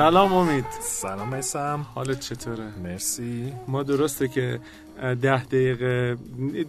[0.00, 0.64] سلام امید.
[0.80, 3.52] سلام میسم حالت چطوره؟ مرسی.
[3.68, 4.60] ما درسته که
[5.22, 6.16] ده دقیقه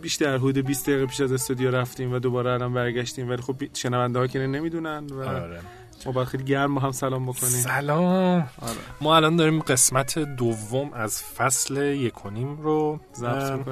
[0.02, 4.20] بیشتر حدود 20 دقیقه پیش از استودیو رفتیم و دوباره الان برگشتیم ولی خب شنونده
[4.20, 5.60] ها که نمی‌دونن و آره.
[6.06, 8.78] ما باید خیلی گرم با هم سلام بکنیم سلام آره.
[9.02, 13.00] ما الان داریم قسمت دوم از فصل یکونیم رو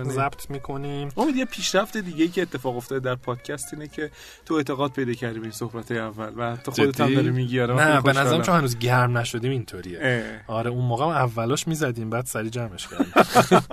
[0.04, 1.10] ضبط می‌کنیم.
[1.18, 4.12] امید یه پیشرفت دیگه که اتفاق افتاده در پادکست اینه که
[4.46, 7.74] تو اعتقاد پیدا کردی به این صحبت اول و تو خودت هم؟ داری میگی آره،
[7.74, 8.42] نه به نظرم.
[8.42, 10.00] چون هنوز گرم نشدیم اینطوریه
[10.48, 10.56] اه.
[10.58, 13.14] آره اون موقع اولاش می‌زدیم بعد سری جمعش کردیم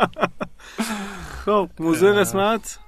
[1.45, 2.13] خب موضوع.
[2.21, 2.79] قسمت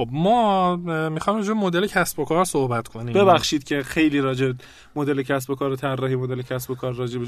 [0.00, 0.76] خب ما
[1.08, 4.52] می‌خوام راجع مدل کسب و کار صحبت کنیم ببخشید که خیلی راجع
[4.96, 7.20] مدل کسب و کار و طراحی مدل کسب و کار راجع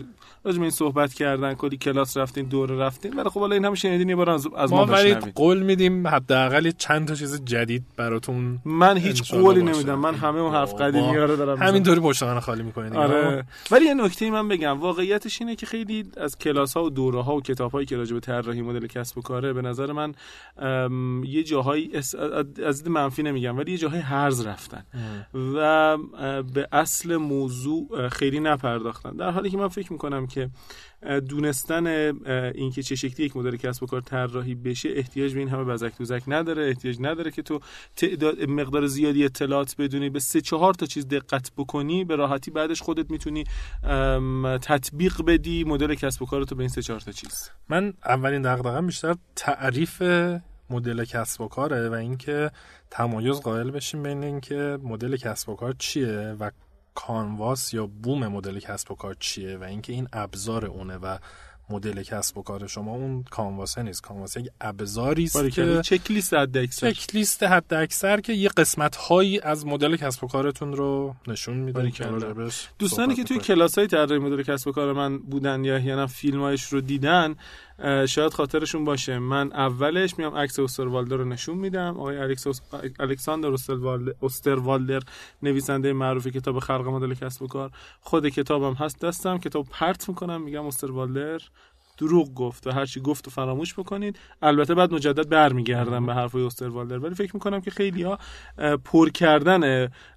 [0.45, 4.09] راجع این صحبت کردن کلی کلاس رفتین دوره رفتین ولی خب حالا این هم شنیدین
[4.09, 8.59] یه بار از, از ما, ما ولی قول میدیم حداقل چند تا چیز جدید براتون
[8.65, 9.63] من هیچ قولی.
[9.63, 10.75] نمیدم من همه اون حرف.
[10.75, 11.59] قدیمی رو دارم.
[11.59, 16.39] همینطوری پشت خالی می‌کنید آره ولی یه نکته من بگم واقعیتش اینه که خیلی از
[16.39, 19.23] کلاس ها و دوره ها و کتاب هایی که راجع به طراحی مدل کسب و
[19.23, 20.15] کاره به نظر من
[21.25, 21.91] یه جاهایی
[22.63, 24.85] از دید منفی نمیگم ولی یه جاهای هرز رفتن.
[25.35, 25.99] و
[26.43, 29.17] به اصل موضوع خیلی نپرداختن.
[29.17, 30.51] در حالی که من فکر می‌کنم که
[31.29, 31.87] دونستن
[32.55, 35.99] اینکه چه شکلی یک مدل کسب و کار طراحی بشه احتیاج به این همه بزک
[35.99, 37.61] دوزک نداره احتیاج نداره که تو
[37.97, 42.83] تعداد مقدار زیادی اطلاعات بدونی به سه چهار تا چیز دقت بکنی به راحتی بعدش
[42.83, 43.45] خودت می‌تونی
[44.63, 47.51] تطبیق بدی مدل کسب و کارتو به این سه چهار تا چیز.
[47.69, 50.03] من اولین دغدغه‌ام بیشتر تعریف
[50.73, 52.51] مدل کسب و کاره و اینکه
[52.91, 56.51] تمایز قائل بشیم بین اینکه مدل کسب و کار چیه و
[56.95, 61.19] کانواس یا بوم مدل کسب و کار چیه و اینکه این ابزار اونه و
[61.71, 65.51] مدل کسب و کار شما اون کانواسه نیست کانواس یک ابزاری است.
[65.51, 69.97] که چک لیست حد اکثر چک لیست حد اکثر که یه قسمت هایی از مدل
[69.97, 71.93] کسب و کارتون رو نشون میده
[72.79, 73.39] دوستانی که توی.
[73.39, 77.35] کلاس های طراحی مدل کسب و کار من بودن یا یا فیلمایش رو دیدن
[78.07, 79.19] شاید خاطرشون باشه.
[79.19, 81.97] من اولش میام عکس اوستروالدر رو نشون میدم.
[81.99, 82.47] آقای الکس
[83.01, 83.49] الکساندر
[84.21, 85.03] اوستروالدر
[85.43, 87.71] نویسنده معروف کتاب خلق مدل کسب و کار.
[88.01, 89.39] خود کتابم هست دستم.
[89.39, 91.41] کتاب پرت می‌کنم میگم اوستروالدر.
[92.03, 94.19] دروغ گفت و هرچی گفت و فراموش بکنید.
[94.43, 98.19] البته بعد مجدد برمیگردم به حرفای اوستروالدر ولی فکر می‌کنم که خیلی ها
[98.85, 99.61] پر کردن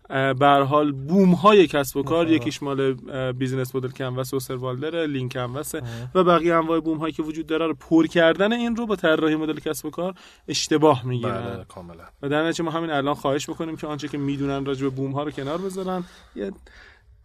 [0.09, 2.35] به هر حال بوم های کسب و کار آها.
[2.35, 2.93] یکیش مال
[3.31, 5.71] business model canvas اوستروالدر lean canvas
[6.15, 9.35] و بقیه انواع بوم هایی که وجود داره رو پر کردن این رو با طراحی
[9.35, 10.13] مدل کسب و کار
[10.47, 11.41] اشتباه می‌گیرن.
[11.41, 12.03] بله کاملا.
[12.21, 15.11] و در نتیجه ما همین الان خواهش می‌کنیم که آنچه که می‌دونن راجع به بوم
[15.11, 16.03] ها رو کنار بذارن.
[16.35, 16.51] یه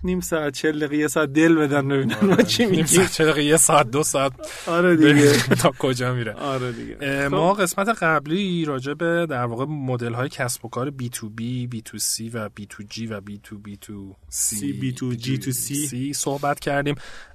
[0.05, 2.87] نیم ساعت چل دقیقه یه ساعت دل بدن ببینن ما چی میگیم.
[2.87, 4.33] ساعت چه دقیقه، یه ساعت دو ساعت.
[4.67, 5.33] آره دیگه.
[5.63, 6.33] تا کجا میره.
[6.33, 6.97] آره دیگه.
[6.97, 7.35] خب.
[7.35, 12.49] ما قسمت قبلی راجع به در واقع مدل های کسب و کار B2B, B2C و
[12.61, 16.13] B2G و B2B2C B2G2C.
[16.13, 16.95] صحبت کردیم.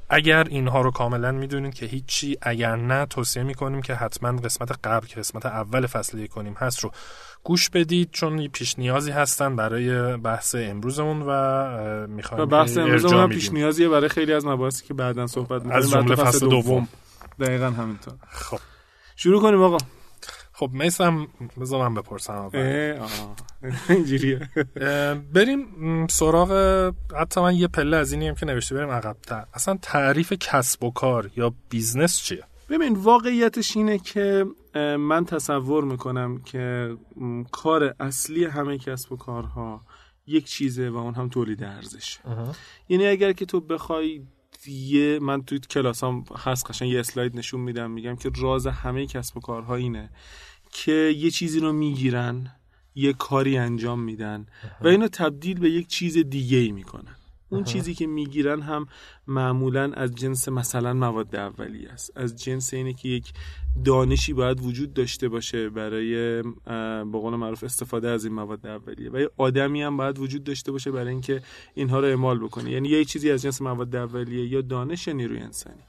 [0.10, 5.08] اگر اینها رو کاملا می‌دونید که هیچی اگر نه توصیه می‌کنیم که حتما قسمت قبل
[5.08, 6.92] که قسمت اول فصل کنیم هست رو
[7.46, 13.06] گوش بدید چون پیش نیازی هستن برای بحث امروزمون و می‌خوایم و بحث که امروز
[13.06, 13.30] ارجاع هم.
[13.30, 15.72] پیش نیازیه برای خیلی از مباحثی که بعدا صحبت می‌کنیم.
[15.72, 16.88] از جمله فصل دوم.
[17.40, 18.14] دقیقا همینطور.
[18.30, 18.60] خب.
[19.16, 19.78] شروع کنیم آقا.
[20.54, 21.28] خب میسم
[21.62, 22.50] بذار من بپرسم.
[23.90, 24.50] اینجوریه.
[25.34, 25.68] بریم
[26.08, 26.52] سراغ
[27.20, 30.92] حتی من یه پله از اینی هم که نوشته بریم عقبتر اصلا تعریف کسب و
[30.92, 34.46] کار یا business چیه؟ ببین واقعیتش اینه که
[35.00, 36.98] من تصور می‌کنم که
[37.52, 39.82] کار اصلی همه کسب و کارها
[40.28, 42.18] یک چیزه و اون هم تولید ارزش.
[42.90, 44.22] یعنی اگر که تو بخوای
[44.68, 49.06] یه من توی کلاس هم هست قشنگ یه اسلاید نشون میدم میگم که راز همه
[49.06, 50.10] کسب و کارها اینه
[50.72, 52.52] که یه چیزی رو می‌گیرن
[52.96, 54.46] یه کاری انجام میدن
[54.82, 57.16] و اینو تبدیل به یک چیز دیگه ای می‌کنن.
[57.50, 58.88] اون چیزی که می‌گیرن هم
[59.28, 62.12] معمولا از جنس مثلا مواد اولیه است.
[62.16, 63.34] از جنس اینه که یک
[63.86, 66.42] دانشی باید وجود داشته باشه برای
[67.12, 69.12] به قول معروف استفاده از این مواد اولیه.
[69.12, 71.42] و یه آدمی هم باید وجود داشته باشه برای اینکه
[71.74, 72.72] اینها رو اعمال بکنه.
[72.72, 75.84] یعنی یه چیزی از جنس مواد اولیه یا دانش یا نیروی انسانی.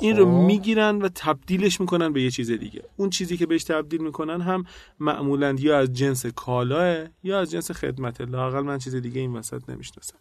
[0.00, 0.30] این رو خب.
[0.30, 2.82] می‌گیرن و تبدیلش می‌کنن به یه چیز دیگه.
[2.96, 4.64] اون چیزی که بهش تبدیل می‌کنن هم
[5.00, 8.20] معمولا یا از جنس کالاه یا از جنس خدمت.
[8.20, 10.16] لاقل من چیز دیگه این وسط نمی‌شناسم.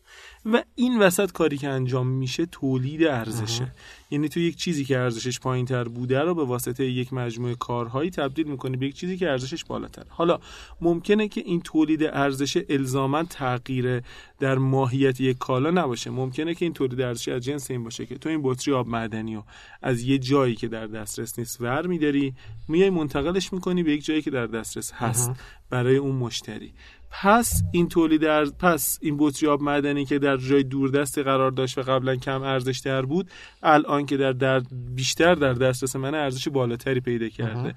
[0.45, 3.71] و این وسط کاری که انجام میشه تولید ارزشه.
[4.09, 8.09] یعنی تو یک چیزی که ارزشش پایین تر بوده رو به واسطه یک مجموعه کارهایی
[8.09, 10.39] تبدیل می‌کنی به یک چیزی که ارزشش بالاتر حالا
[10.81, 14.01] ممکنه که این تولید ارزش الزاما تغییر
[14.39, 16.09] در ماهیت یک کالا نباشه.
[16.09, 19.35] ممکنه که این تولید ارزش از جنس این باشه که تو این بطری آب معدنی
[19.35, 19.43] رو
[19.81, 22.33] از یه جایی که در دسترس نیست ور میداری
[22.67, 25.31] میای منتقلش می‌کنی به یک جایی که در دسترس هست
[25.69, 26.73] برای اون مشتری.
[27.11, 31.77] پس این تولید ارز پس این بطری آب معدنی که در جای دوردستی قرار داشت
[31.77, 33.29] و قبلا کم ارزش تر بود
[33.63, 34.61] الان که در, در
[34.95, 37.75] بیشتر در دسترس من ارزش بالاتری پیدا کرده.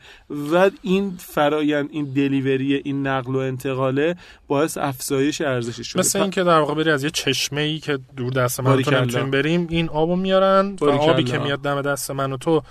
[0.52, 4.16] و این فرایند این دلیوری این نقل و انتقاله
[4.48, 6.00] باعث افزایش ارزشش شده.
[6.00, 9.30] مثل اینکه در واقع بری از یه چشمه ای که دور دست من تو نمی‌تونیم
[9.30, 12.62] بریم این آبو میارن و آبی که میاد دم دست من و تو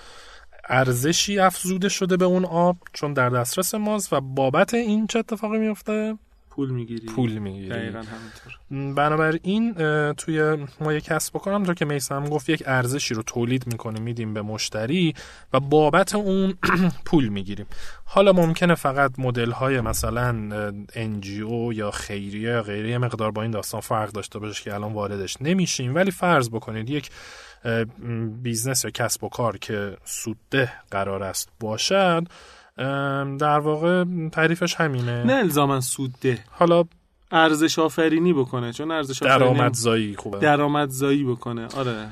[0.70, 5.58] ارزشی افزوده شده به اون آب چون در دسترس ماست و بابت این چه اتفاقی
[5.58, 6.18] میفته
[6.50, 7.07] پول می‌گیری.
[7.07, 7.69] پول می‌گیری.
[7.69, 8.94] دقیقا همینطور.
[8.96, 9.74] بنابراین
[10.13, 14.34] توی ما یک کسب و کار که میسم گفت یک ارزشی رو تولید می‌کنیم میدیم
[14.34, 15.13] به مشتری
[15.54, 16.54] و بابت اون
[17.06, 17.66] پول می‌گیریم.
[18.06, 20.50] حالا ممکنه فقط مدل های مثلا
[20.94, 25.42] انجیو یا خیریه یا غیره مقدار با این داستان فرق داشته باشه که الان واردش
[25.42, 25.95] نمیشیم.
[25.95, 27.10] ولی فرض بکنید یک
[28.44, 32.28] business یا کسب و کار که سودده قرار است باشد
[33.38, 35.24] در واقع تعریفش همینه.
[35.24, 36.40] نه الزاما سودده.
[36.52, 36.84] حالا
[37.31, 40.40] ارزش آفرینی بکنه چون ارزش آفرینی درآمدزایی خوبه.
[40.40, 41.68] درآمدزایی بکنه.
[41.78, 42.08] آره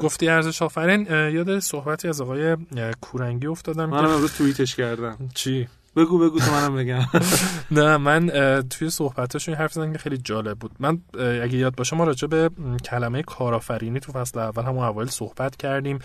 [0.00, 1.06] گفتی ارزش آفرین.
[1.10, 2.56] یاد صحبتی از آقای
[3.00, 5.16] کورنگی افتادم من امروز توییتش کردم.
[5.34, 7.00] چی؟ بگو بگو تو منم بگم.
[7.80, 8.30] نه من
[8.70, 10.70] توی صحبتاشون حرف زدن که خیلی جالب بود.
[10.80, 12.50] من اگه یاد باشه ما راجع به
[12.84, 15.98] کلمه کارآفرینی تو فصل اول همون اول صحبت کردیم.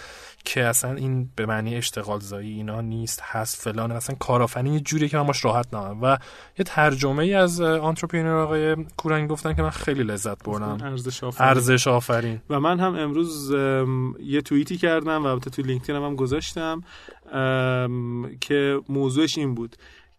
[0.47, 5.09] که اصلا این به معنی اشتغال زایی اینا نیست هست فلان اصلا کارآفرینی یه جوری
[5.09, 6.17] که من باش راحت نیستم و
[6.59, 10.77] یه ترجمه ای از entrepreneur آقای کورنگ گفتن که من خیلی لذت بردم.
[10.83, 11.49] ارزش آفرین.
[11.49, 12.41] ارزش آفرین.
[12.49, 13.51] و من هم امروز
[14.19, 16.83] یه توییتی کردم و البته تو لینکدین هم, هم گذاشتم
[18.41, 19.75] که موضوعش این بود.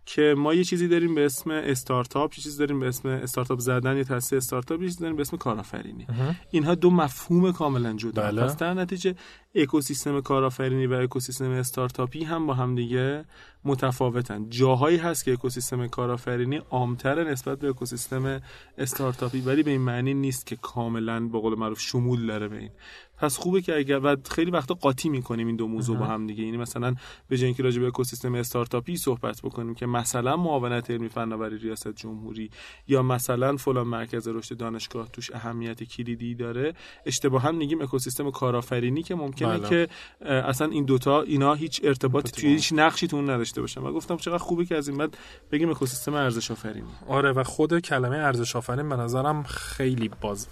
[0.08, 3.96] که ما یه چیزی داریم به اسم استارتاپ یه چیزی داریم به اسم استارتاپ زدن
[3.96, 6.06] یا تاسیس استارتاپ یه چیزی داریم به اسم کارآفرینی.
[6.50, 8.42] اینها دو مفهوم کاملا جدا بله.
[8.42, 9.14] پس در نتیجه
[9.54, 13.24] اکوسیستم کارآفرینی و اکوسیستم استارتاپی هم با هم دیگه
[13.64, 14.50] متفاوتن.
[14.50, 18.40] جاهایی هست که اکوسیستم کارآفرینی عامتر نسبت به اکوسیستم
[18.78, 22.70] استارتاپی ولی به این معنی نیست که کاملا به قول معروف شمول داره به این.
[23.18, 26.44] پس خوبه که اگر و خیلی وقتا قاطی می‌کنیم این دو موضوع با هم دیگه.
[26.44, 26.94] یعنی مثلا
[27.28, 31.88] به جای اینکه راجع به اکوسیستم استارتاپی صحبت بکنیم که مثلا معاونت علمی فناوری ریاست
[31.88, 32.50] جمهوری
[32.88, 36.74] یا مثلا فلان مرکز رشد دانشگاه توش اهمیت کلیدی داره
[37.06, 39.68] اشتباها میگیم اکوسیستم کارآفرینی که ممکنه بله.
[39.68, 39.88] که
[40.24, 43.80] اصلا این دوتا اینا هیچ ارتباطی توی هیچ نقشی تو اون نداشته باشن.
[43.80, 45.16] و گفتم چقدر خوبه که از این بعد
[45.52, 50.48] بگیم اکوسیستم ارزش آفرینی آره و خود کلمه ارزش آفرین به نظرم خیلی باز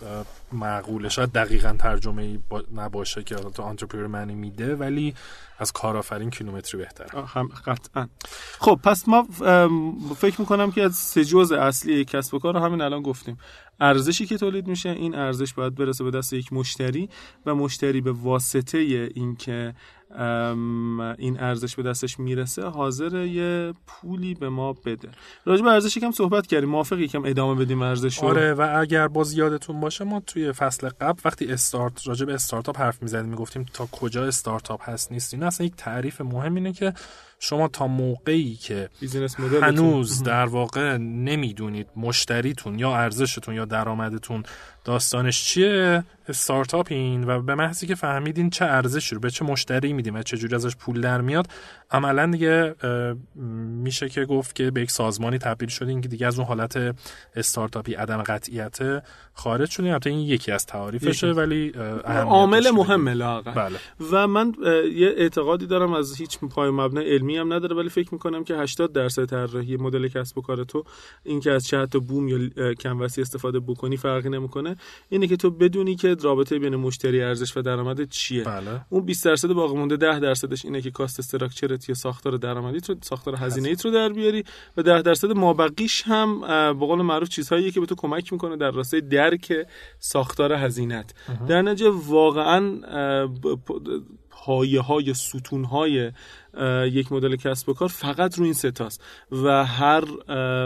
[0.53, 1.09] معقوله.
[1.09, 5.15] شاید دقیقا ترجمه ای با نباشه که تو آنترپرنور معنی میده ولی
[5.59, 7.27] از کارآفرین کیلومتری بهتره.
[7.27, 8.09] هم قطعا.
[8.59, 9.23] خب پس ما
[10.17, 13.39] فکر می‌کنم که از سه جزء اصلی کسب و کار رو همین الان گفتیم.
[13.81, 17.09] ارزشی که تولید میشه این ارزش باید برسه به دست یک مشتری
[17.47, 18.79] و مشتری به واسطه
[19.15, 19.75] اینکه
[21.19, 25.09] این ارزش به دستش می‌رسه حاضر یه پولی به ما بده.
[25.45, 29.33] راجع به ارزش یکم صحبت کردیم موافق یکم ادامه بدیم ارزش آره و اگر باز
[29.33, 33.87] یادتون باشه ما توی فصل قبل وقتی استارت راجع به استارتاپ حرف می‌زدیم می‌گفتیم تا
[33.87, 36.93] کجا استارتاپ هست نیست این اصلا یک تعریف مهم اینه که
[37.39, 44.43] شما تا موقعی که بیزینس هنوز در واقع نمی‌دونید مشتریتون یا ارزشتون یا درآمدتون
[44.85, 49.93] داستانش چیه استارتاپ این و به محضی که فهمیدین چه ارزشی رو به چه مشتری
[49.93, 51.47] میدیم و چه جوری ازش پول در میاد
[51.91, 52.75] عملا دیگه
[53.85, 56.97] میشه که گفت که به یک سازمانی تبدیل شدین که دیگه از اون حالت
[57.37, 58.79] استارتاپی عدم قطعیت
[59.35, 61.73] خارج شدین البته این یکی از تعاریفشه ولی
[62.05, 63.79] عامل مهمه لاغر بله.
[64.11, 64.55] و من
[64.95, 68.93] یه اعتقادی دارم از هیچ پای مبنا علمی هم نداره ولی فکر می‌کنم که 80
[68.93, 70.85] درصد طراحی مدل کسب و کار تو
[71.25, 74.77] این که از چه تا بوم یا کنوسی استفاده بکنی فرقی نمی‌کنه.
[75.09, 78.45] اینه که تو بدونی که رابطه بین مشتری ارزش و درآمد چیه.
[78.45, 78.81] بله.
[78.91, 82.95] اون 20 درصد باقی مونده 10 درصدش اینه که کاست استراکچرت یا ساختار درآمدی رو
[83.03, 84.45] ساختار هزینه رو در بیاری
[84.77, 86.41] و 10 درصد مابقیش هم
[86.79, 89.53] به قول معروف چیزهایی که به تو کمک می‌کنه در راستای درک
[89.99, 91.15] ساختار هزینت
[91.49, 92.81] در نتیجه واقعا
[94.47, 96.13] پایه های ستون های
[96.91, 100.05] یک مدل کسب و کار فقط رو این ستاست و هر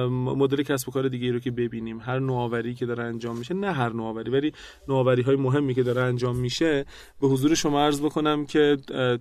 [0.08, 3.72] مدل کسب و کار دیگه رو که ببینیم هر نوآوری که داره انجام میشه نه
[3.72, 4.52] هر نوآوری ولی
[4.88, 6.84] نوآوری های مهمی که داره انجام میشه
[7.20, 8.76] به حضور شما عرض بکنم که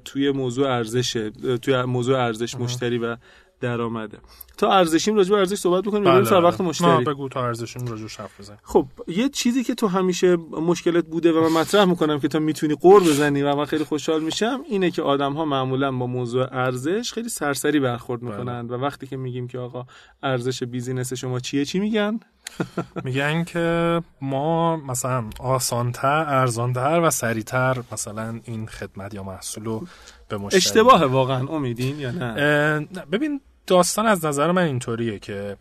[0.06, 1.30] توی موضوع ارزشه
[1.62, 3.18] توی موضوع ارزش مشتری و
[3.60, 4.18] درآمده.
[4.58, 7.04] تا ارزشیم راجع به ارزش صحبت بکنیم بله سر وقت مشتری.
[7.04, 8.60] بگو تا ارزشیم راجع حرف بزنیم.
[8.64, 12.76] خب یه چیزی که تو همیشه مشکلت بوده و من مطرح می‌کنم که تو می‌تونی
[12.76, 17.14] قور بزنی و من خیلی خوشحال میشم اینه که آدم ها معمولا با موضوع ارزش
[17.14, 19.86] خیلی سرسری برخورد می‌کنن و وقتی که میگیم که آقا
[20.24, 22.20] ارزش بیزینس شما چیه چی میگن؟
[23.06, 29.88] میگن که ما مثلا آسانتر ارزانتر و سریعتر مثلا این خدمت یا محصول رو
[30.30, 35.58] به مشتری اشتباه واقعا امیدین یا نه ببین داستان از نظر من اینطوریه که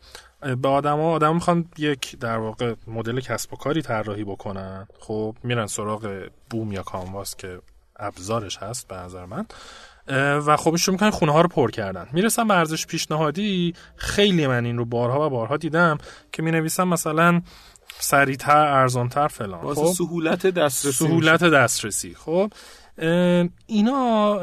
[0.62, 4.87] به آدما آدم می‌خوان یک در واقع مدل کسب و کاری طراحی بکنن.
[5.00, 7.59] خب میرن سراغ بوم یا کانواس که
[7.97, 9.47] ابزارش هست به نظر من
[10.38, 12.09] و خب شروع می‌کنن خونه ها رو پر کردن.
[12.12, 15.99] می‌رسم به ارزش پیشنهادی خیلی من این رو بارها و بارها دیدم
[16.33, 17.43] که می نویسم مثلا
[17.99, 19.75] سریعتر ارزانتر فلان.
[19.75, 22.15] خب؟ سهولت دسترسی سهولت دسترسی.
[22.15, 22.53] خب؟
[23.67, 24.38] اینا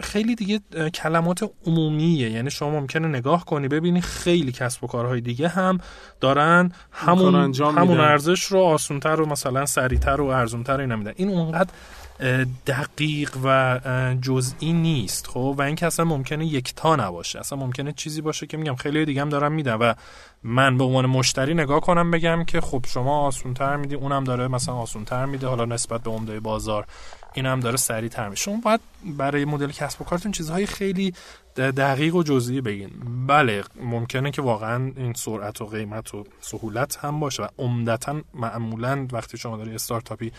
[0.00, 0.60] خیلی دیگه
[0.94, 2.30] کلمات عمومیه.
[2.30, 5.78] یعنی شما ممکنه نگاه کنی ببینی خیلی کسب و کارهای دیگه هم
[6.20, 6.72] دارن.
[6.92, 11.12] همون همون ارزش رو آسونتر و مثلا سریعتر و ارزونتر اینا میدن.
[11.16, 11.70] این اونقدر
[12.66, 13.80] دقیق و
[14.22, 17.38] جزئی نیست خب؟ و اینکه اصلا ممکنه یکتا نباشه.
[17.38, 19.94] اصلا ممکنه چیزی باشه که میگم خیلی دیگه هم دارم میدم و
[20.42, 24.74] من به عنوان مشتری نگاه کنم بگم که خب شما آسونتر میدی اونم داره مثلا
[24.74, 26.86] آسونتر میده حالا نسبت به عمده بازار.
[27.34, 28.42] این هم داره سریعتر میشه.
[28.42, 31.14] شما باید برای مدل کسب و کارتون چیزهای خیلی
[31.56, 32.90] دقیق و جزئی بگین.
[33.26, 39.08] بله ممکنه که واقعا این سرعت و قیمت و سهولت هم باشه و عمدتا معمولا
[39.12, 40.32] وقتی شما داری استارتاپی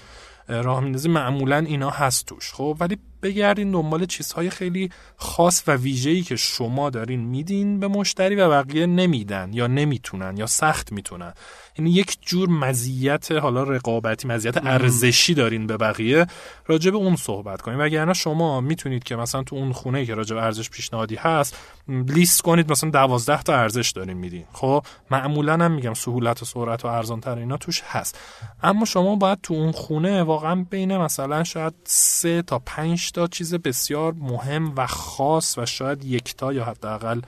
[0.48, 2.54] راه میندازی معمولا اینا هست توش.
[2.54, 8.36] خب ولی بگردین دنبال چیزهای خیلی خاص و ویژه‌ای که شما دارین میدین به مشتری
[8.36, 11.34] و بقیه نمیدن یا نمی‌تونن یا سخت می‌تونن.
[11.78, 16.28] یعنی یک جور مزیت حالا رقابتی مزیت ارزشی دارین به بقیه
[16.66, 17.80] راجع به اون صحبت کنین.
[17.80, 20.70] وگرنه شما می‌تونید که مثلا تو اون خونه که راجع به ارزش
[21.02, 24.46] پیشنهادی هست لیست کنید مثلا دوازده تا ارزش دارین میدین.
[24.54, 28.20] خب معمولا هم میگم سهولت و سرعت و ارزانتر اینا توش هست.
[28.64, 33.56] اما شما باید تو اون خونه واقعا بین مثلا شاید سه تا پنج تا چیز
[33.56, 37.22] بسیار مهم و خاص و شاید یکتا یا حداقل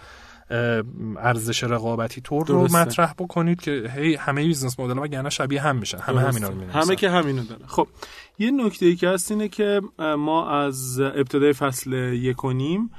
[1.18, 5.98] ارزش رقابتی طور رو مطرح بکنید که هی همه business model کنواسا شبیه هم میشن.
[5.98, 7.88] همه همینا رو همه که همینو داره خب
[8.39, 12.92] یه نکته ای که هست اینه که ما از ابتدای فصل یک و نیم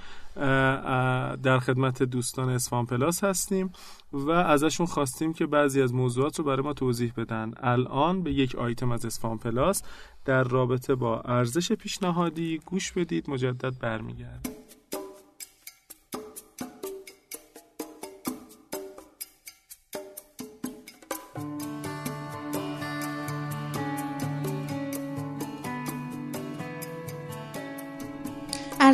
[1.43, 3.73] در خدمت دوستان اسفان پلاس هستیم
[4.13, 7.53] و ازشون خواستیم که بعضی از موضوعات رو برای ما توضیح بدن.
[7.57, 9.83] الان به یک آیتم از اسفان پلاس
[10.25, 14.64] در رابطه با ارزش پیشنهادی گوش بدید مجدد برمیگرد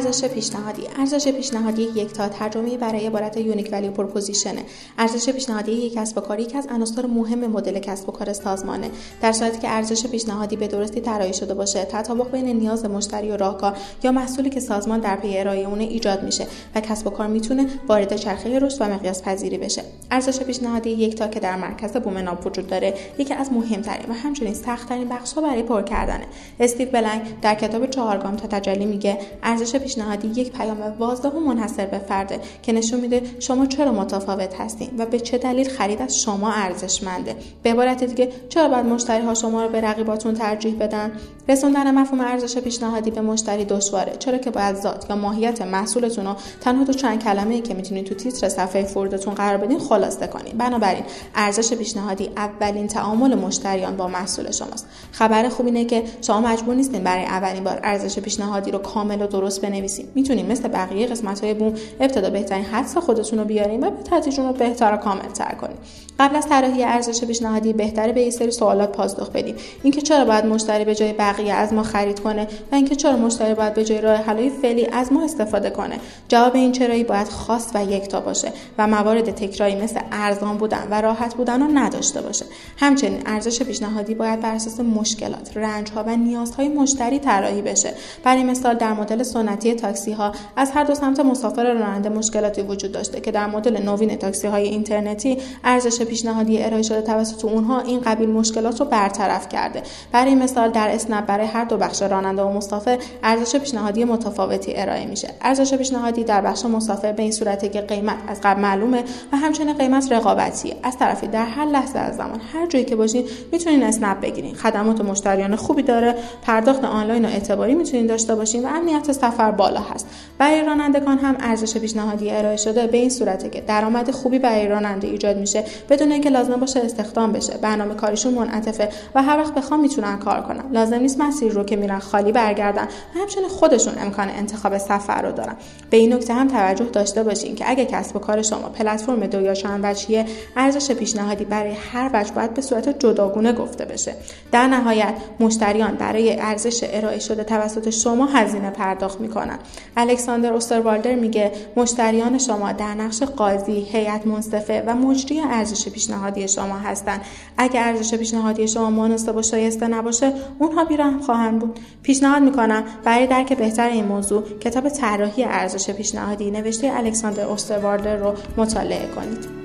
[0.06, 0.82] ارزش پیشنهادی.
[0.98, 4.62] ارزش پیشنهادی یکتا ترجمه برای عبارت unique value proposition ه
[4.98, 8.90] ارزش پیشنهادی یک کسب و کاری که از عناصر مهم مدل کسب و کار سازمانه.
[9.22, 13.36] در صورتی که ارزش پیشنهادی به درستی طراحی شده باشه تطابق بین نیاز مشتری و
[13.36, 17.26] راهکار یا محصولی که سازمان در پی ارائه اون ایجاد میشه و کسب و کار
[17.26, 19.82] می‌تونه وارد چرخه رشد و مقیاس پذیری بشه.
[20.10, 25.08] ارزش پیشنهادی یکتا که در مرکز بوم وجود داره یکی از مهمترین و همچنین سختترین
[25.08, 26.24] بخشها برای پر کردنه.
[26.60, 31.86] استیو بلنگ در کتاب چهارگام تا تجلی میگه ارزش پیشنهادی یک پیام واضح و منحصر
[31.86, 36.20] به فرده که نشون میده شما چرا متفاوت هستین و به چه دلیل خرید از
[36.20, 37.36] شما ارزشمنده.
[37.62, 41.12] به عبارت دیگه چرا باید مشتری ها شما رو به رقیباتون ترجیح بدن؟
[41.50, 44.12] رسوندن مفهوم ارزش پیشنهادی به مشتری دشواره.
[44.18, 48.06] چرا که باید ذات یا ماهیت محصولتون رو تنها تو چند کلمه ای که می‌تونید
[48.06, 50.58] تو تیتر صفحه فوردتون قرار بدین خلاصه کنین.
[50.58, 51.04] بنابراین
[51.34, 54.86] ارزش پیشنهادی اولین تعامل مشتریان با محصول شماست.
[55.12, 59.26] خبر خوب اینه که شما مجبور نیستین برای اولین بار ارزش پیشنهادی رو کامل و
[59.26, 63.90] درست بنویسیم می‌تونیم مثل بقیه قسمت های بوم ابتدا بهترین حدس خودتون رو بیاریم و
[63.90, 65.76] به تدریج رو بهتر و کامل تر کنیم
[66.20, 70.46] قبل از طراحی ارزش پیشنهادی بهتره به یه سری سوالات پاسخ بدیم اینکه چرا باید
[70.46, 71.12] مشتری به جای
[71.48, 75.12] از ما خرید کنه و اینکه چرا مشتری باید به جای راه حلای فعلی از
[75.12, 75.98] ما استفاده کنه.
[76.28, 81.00] جواب این چرایی باید خاص و یکتا باشه و موارد تکراری مثل ارزان بودن و
[81.00, 82.44] راحت بودن رو نداشته باشه.
[82.76, 87.94] همچنین ارزش پیشنهادی باید بر اساس مشکلات رنجها و نیازهای مشتری طراحی بشه.
[88.24, 92.92] برای مثال در مدل سنتی تاکسی ها از هر دو سمت مسافر راننده مشکلاتی وجود
[92.92, 98.00] داشته که در مدل نوین تاکسی های اینترنتی ارزش پیشنهادی ارائه شده توسط اونها این
[98.00, 99.82] قبیل مشکلات رو برطرف کرده.
[100.12, 105.06] برای مثال در اسنپ برای هر دو بخش راننده و مسافر ارزش پیشنهادی متفاوتی ارائه
[105.06, 105.28] میشه.
[105.40, 109.78] ارزش پیشنهادی در بخش مسافر به این صورته که قیمت از قبل معلومه و همچنین
[109.78, 110.74] قیمت رقابتی.
[110.82, 114.54] از طرفی در هر لحظه از زمان هر جایی که باشین می‌تونین اسنپ بگیرین.
[114.54, 119.80] خدمات مشتریان خوبی داره پرداخت آنلاین و اعتباری می‌تونین داشته باشین و امنیت سفر بالا
[119.80, 120.06] هست.
[120.38, 125.08] برای رانندگان هم ارزش پیشنهادی ارائه شده به این صورته که درآمد خوبی برای راننده
[125.08, 127.58] ایجاد میشه بدون اینکه لازم باشه استخدام بشه.
[127.62, 130.64] برنامه کاریشون منعطفه و هر وقت بخوام می‌تونن کار کنن.
[130.72, 135.32] لازم نیست مسیر رو که میرن خالی برگردن و همچنین خودشون امکان انتخاب سفر رو
[135.32, 135.56] دارن.
[135.90, 139.40] به این نکته هم توجه داشته باشین که اگه کسب و کار شما پلتفرم دو
[139.40, 140.24] یا چند وجهی
[140.56, 144.14] ارزش پیشنهادی برای هر وجه باید به صورت جداگونه گفته بشه.
[144.52, 149.58] در نهایت مشتریان برای ارزش ارائه شده توسط شما هزینه پرداخت می‌کنن.
[149.96, 156.78] الکساندر اوستروالدر میگه مشتریان شما در نقش قاضی هیئت منصفه و مجری ارزش پیشنهادی شما
[156.78, 157.20] هستند
[157.58, 161.80] اگر ارزش پیشنهادی شما مناسب و شایسته نباشه اونها بیرحم خواهند بود.
[162.02, 168.34] پیشنهاد می‌کنم برای درک بهتر این موضوع کتاب طراحی ارزش پیشنهادی نوشته الکساندر اوستروالدر رو
[168.56, 169.60] مطالعه کنید.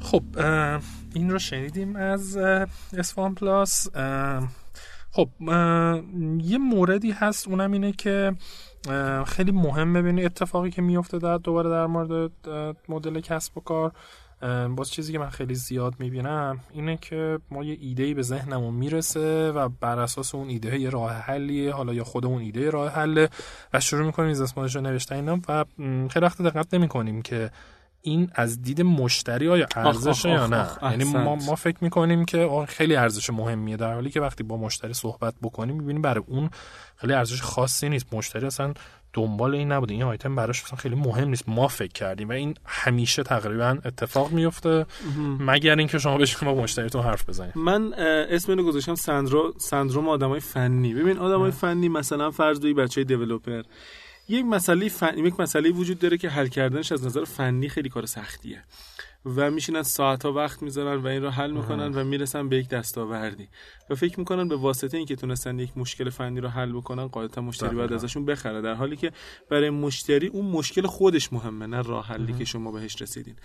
[0.00, 0.22] خب
[1.14, 2.36] این رو شنیدیم از
[2.96, 3.88] اسفان پلاس.
[5.10, 5.28] خب
[6.38, 8.32] یه موردی هست اونم اینه که
[9.26, 12.32] خیلی مهم ببینی اتفاقی که میفته در دوباره در مورد
[12.88, 13.92] مدل کسب و کار.
[14.76, 19.52] باز چیزی که من خیلی زیاد می‌بینم اینه که ما یه ایده به ذهنمون می‌رسه
[19.52, 23.28] و بر اساس اون ایده یه راه حلیه حالا یا خود اون ایده راه حله
[23.72, 25.64] و شروع می‌کنیم business رو نوشتن و
[26.08, 27.50] خیلی وقت دقت نمی‌کنیم که
[28.06, 32.96] این از دید مشتری آیا ارزش یا نه؟ یعنی ما, ما فکر می‌کنیم که خیلی
[32.96, 33.76] ارزش مهمیه.
[33.76, 36.50] در حالی که وقتی با مشتری صحبت بکنیم می‌بینیم برای اون
[36.96, 38.14] خیلی ارزش خاصی نیست.
[38.14, 38.74] مشتری اصلا
[39.12, 39.94] دنبال این نبوده.
[39.94, 41.48] این آیتم براش اصلا خیلی مهم نیست.
[41.48, 44.86] ما فکر کردیم و این همیشه تقریبا اتفاق میفته
[45.40, 47.52] مگر اینکه شما بشین با مشتریتون حرف بزنید.
[47.56, 47.94] من
[48.30, 50.94] اسم اینو گذاشتم سندرو سندروم آدمای فنی.
[50.94, 53.62] ببین آدمای فنی مثلا فرض دوی بچه دیولپر
[54.28, 55.18] یک مسئله فن...
[55.18, 58.62] یک مسئله وجود داره که حل کردنش از نظر فنی خیلی کار سختیه.
[59.26, 62.68] و میشینن ساعت ها وقت می‌ذارن و این رو حل می‌کنن و می‌رسن به یک
[62.68, 63.48] دستاوردی.
[63.90, 67.76] و فکر می‌کنن به واسطه اینکه تونستن یک مشکل فنی رو حل بکنن قاعدتا مشتری
[67.76, 68.60] باید ازشون بخره.
[68.60, 69.12] در حالی که
[69.50, 73.36] برای مشتری اون مشکل خودش مهمه نه راه حلی که شما بهش رسیدین.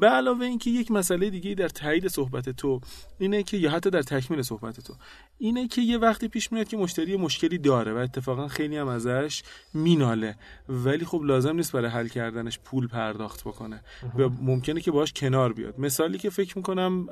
[0.00, 2.80] به علاوه اینکه یک مسئله دیگه در تایید صحبت تو
[3.18, 4.94] اینه که یا حتی در تکمیل صحبت تو
[5.38, 9.42] اینه که یه وقتی پیش میاد که مشتری مشکلی داره و اتفاقا خیلی هم ازش
[9.74, 10.36] میناله.
[10.68, 13.82] ولی خب لازم نیست برای حل کردنش پول پرداخت بکنه.
[14.18, 15.80] و ممکنه که باش کنار بیاد.
[15.80, 17.06] مثالی که فکر می‌کنم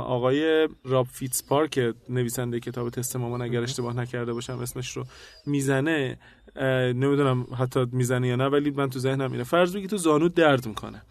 [0.00, 5.04] آقای راب فیتس پارک نویسنده کتاب تست مامان اگر اشتباه نکرده باشم اسمش رو
[5.46, 6.18] می‌زنه.
[6.56, 9.44] نمی‌دونم حتی می‌زنه یا نه ولی من تو ذهنم اینه.
[9.44, 11.02] فرض بگی تو زانوت درد می‌کنه.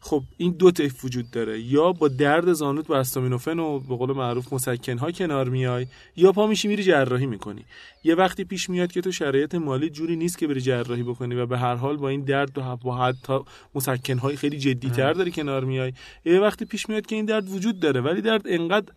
[0.00, 1.60] خب این دو تیف وجود داره.
[1.60, 6.32] یا با درد زانوت با استامینوفن و به قول معروف مسکن ها کنار میای یا
[6.32, 7.64] پا میشی میری جراحی می‌کنی.
[8.04, 11.46] یه وقتی پیش میاد که تو شرایط مالی جوری نیست که بری جراحی بکنی و
[11.46, 13.38] به هر حال با این درد و با حتی
[13.74, 15.92] مسکن های خیلی جدی تر داری کنار میای.
[16.24, 18.92] یه وقتی پیش میاد که این درد وجود داره ولی درد انقدر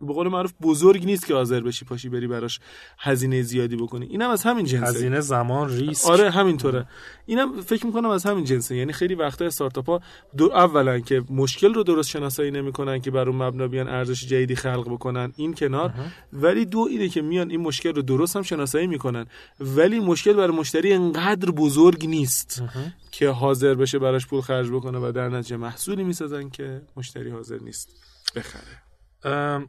[0.00, 2.60] به قول معروف بزرگ نیست که حاضر بشی پاشی بری براش
[2.98, 4.06] هزینه زیادی بکنی.
[4.06, 4.86] اینم از همین جنسه.
[4.86, 6.10] هزینه زمان ریسک.
[6.10, 6.86] آره همینطوره.
[7.26, 8.76] اینم فکر می‌کنم از همین جنسه.
[8.76, 10.00] یعنی خیلی وقتا استارتاپ ها
[10.36, 14.56] دو اولا که مشکل رو درست شناسایی نمی‌کنن که بر اون مبنا بیان ارزش جدیدی
[14.56, 15.94] خلق بکنن این کنار.
[16.32, 19.26] ولی دو اینه که میان این مشکل رو درست هم شناسایی می‌کنن.
[19.60, 22.62] ولی مشکل برای مشتری انقدر بزرگ نیست
[23.10, 27.58] که حاضر بشه براش پول خرج بکنه و در نتیجه محصولی می‌سازن که مشتری حاضر
[27.58, 27.88] نیست
[28.36, 28.85] بخره.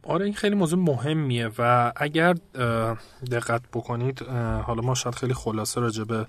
[0.02, 2.34] آره این خیلی موضوع مهمیه و اگر
[3.30, 4.22] دقت بکنید
[4.66, 6.26] حالا ما شاید خیلی خلاصه راجع به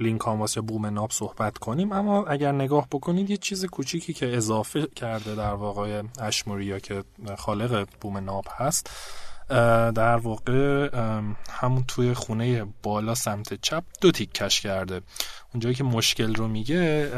[0.00, 4.36] لینک کانواس یا بوم ناب صحبت کنیم اما اگر نگاه بکنید یه چیز کوچیکی که
[4.36, 7.04] اضافه کرده در واقع اشموریا که
[7.38, 8.90] خالق بوم ناب هست
[9.94, 10.90] در واقع
[11.50, 15.00] همون توی خونه بالا سمت چپ دو تیک کش کرده.
[15.54, 17.10] اونجایی که مشکل رو میگه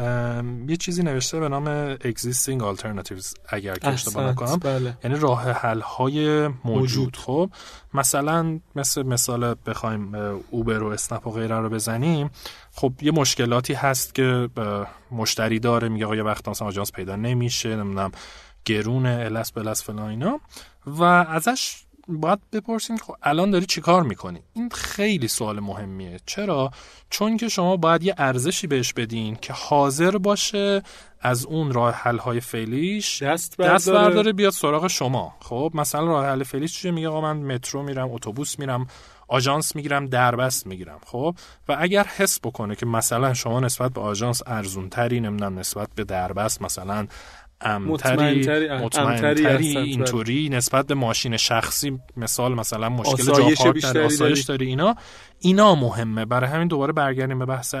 [0.67, 4.59] یه چیزی نوشته به نام existing alternatives اگر که اشتباه نکنم.
[4.59, 4.97] بله.
[5.03, 7.17] یعنی راه حل های موجود.
[7.17, 7.49] خب
[7.93, 10.15] مثلا مثل مثال بخوایم
[10.51, 12.29] اوبر و اسنپ و غیره رو بزنیم.
[12.71, 14.49] خب یه مشکلاتی هست که
[15.11, 18.11] مشتری داره میگه آقا یه وقت مثلا آژانس پیدا نمیشه نمی‌دونم
[18.65, 20.39] گرونه الس بلس فلان اینا.
[20.85, 26.19] و ازش باید بپرسیم خب الان داری چیکار می‌کنی؟ این خیلی سوال مهمیه.
[26.25, 26.71] چرا؟
[27.09, 30.83] چون که شما باید یه ارزشی بهش بدین که حاضر باشه
[31.21, 33.75] از اون راه حل های فعلیش دست برداره.
[33.75, 35.35] دست برداره بیاد سراغ شما.
[35.39, 38.87] خب مثلا راه حل فعلیش چیه؟ میگه آقا من مترو میرم اتوبوس میرم
[39.27, 40.99] آژانس می‌گیرم دربست می‌گیرم.
[41.05, 41.35] خب
[41.67, 46.03] و اگر حس بکنه که مثلا شما نسبت به آژانس ارزون تری نمی‌دونم نسبت به
[46.03, 47.07] دربست مثلا
[47.65, 54.65] امتری مطمئنتری اینطوری نسبت به ماشین شخصی مثال مثلا مشکل جا داری آسایش داری.
[54.65, 54.95] اینا
[55.39, 56.25] اینا مهمه.
[56.25, 57.75] برای همین دوباره برگردیم به بحث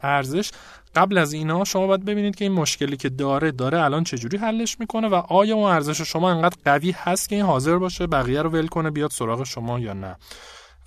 [0.00, 0.50] ارزش.
[0.94, 4.80] قبل از اینا شما باید ببینید که این مشکلی که داره داره الان چجوری حلش
[4.80, 8.50] می‌کنه و آیا اون ارزش شما انقدر قوی هست که این حاضر باشه بقیه رو
[8.50, 10.16] ول کنه بیاد سراغ شما یا نه.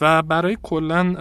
[0.03, 1.15] و برای کلا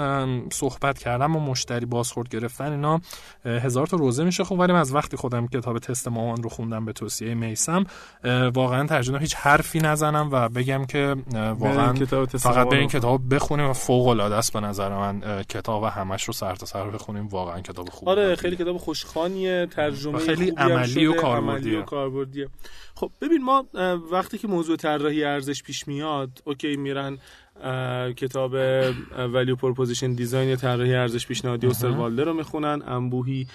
[0.53, 3.01] صحبت کردن و مشتری بازخورد گرفتن اینا
[3.45, 4.45] هزار تا روزه میشه.
[4.45, 7.85] خب ولی از وقتی خودم کتاب تست مامان رو خوندم به توصیه میسم
[8.55, 11.16] واقعا ترجمه هیچ حرفی نزنم و بگم که
[11.59, 11.95] واقعا
[12.27, 15.42] فقط برین کتاب بخونیم و فوق العاده است به نظر من.
[15.42, 17.29] کتاب همش رو سر تا سر بخونیم.
[17.29, 19.68] واقعا کتاب خوبه آره خیلی کتاب خوشخانیه.
[19.71, 21.12] ترجمه خیلی عملی و
[21.83, 22.49] کاربردیه
[22.95, 23.66] خب ببین ما
[24.12, 27.18] وقتی که موضوع طراحی ارزش پیش میاد اوکی میرن
[28.16, 28.53] کتاب
[29.35, 32.83] value proposition design یا طراحی ارزش پیشنهادی اوستروالدر رو می‌خونن.
[32.87, 33.46] انبوهی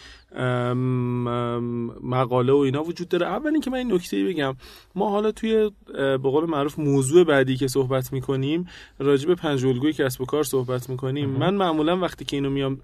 [2.04, 3.28] مقاله و اینا وجود داره.
[3.28, 4.56] اول اینکه من این نکته بگم
[4.96, 8.67] ما حالا توی به قول معروف موضوع بعدی که صحبت می‌کنیم
[9.00, 11.30] راجع به پنج الگوی کسب و کار صحبت می‌کنیم.
[11.30, 12.80] من معمولا وقتی که اینو میام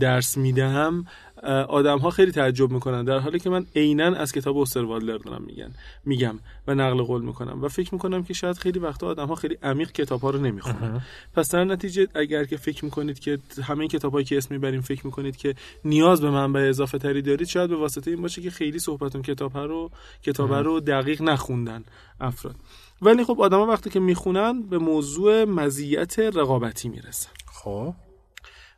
[0.00, 1.06] درس می‌دهم
[1.50, 5.74] آدم ها خیلی تعجب می‌کنن در حالی که من عینا از کتاب اوستروالدر دارم میگن
[6.04, 9.58] میگم و نقل قول می‌کنم و فکر می‌کنم که شاید خیلی وقتا آدم ها خیلی
[9.62, 11.00] عمیق کتاب ها رو نمی‌خونن.
[11.34, 15.36] پس در نتیجه اگر که فکر می‌کنید که همه کتابایی که اسم می‌بریم فکر می‌کنید
[15.36, 15.54] که
[15.84, 19.58] نیاز به منبع اضافه تری دارید شاید به واسطه این باشه که خیلی صحبتون کتاب
[19.58, 19.90] رو
[20.22, 21.84] کتاب رو دقیق نخوندن
[22.20, 22.56] افراد.
[23.02, 27.30] ولی خب آدما وقتی که می‌خونن به موضوع مزیت رقابتی می‌رسن.
[27.46, 27.94] خب.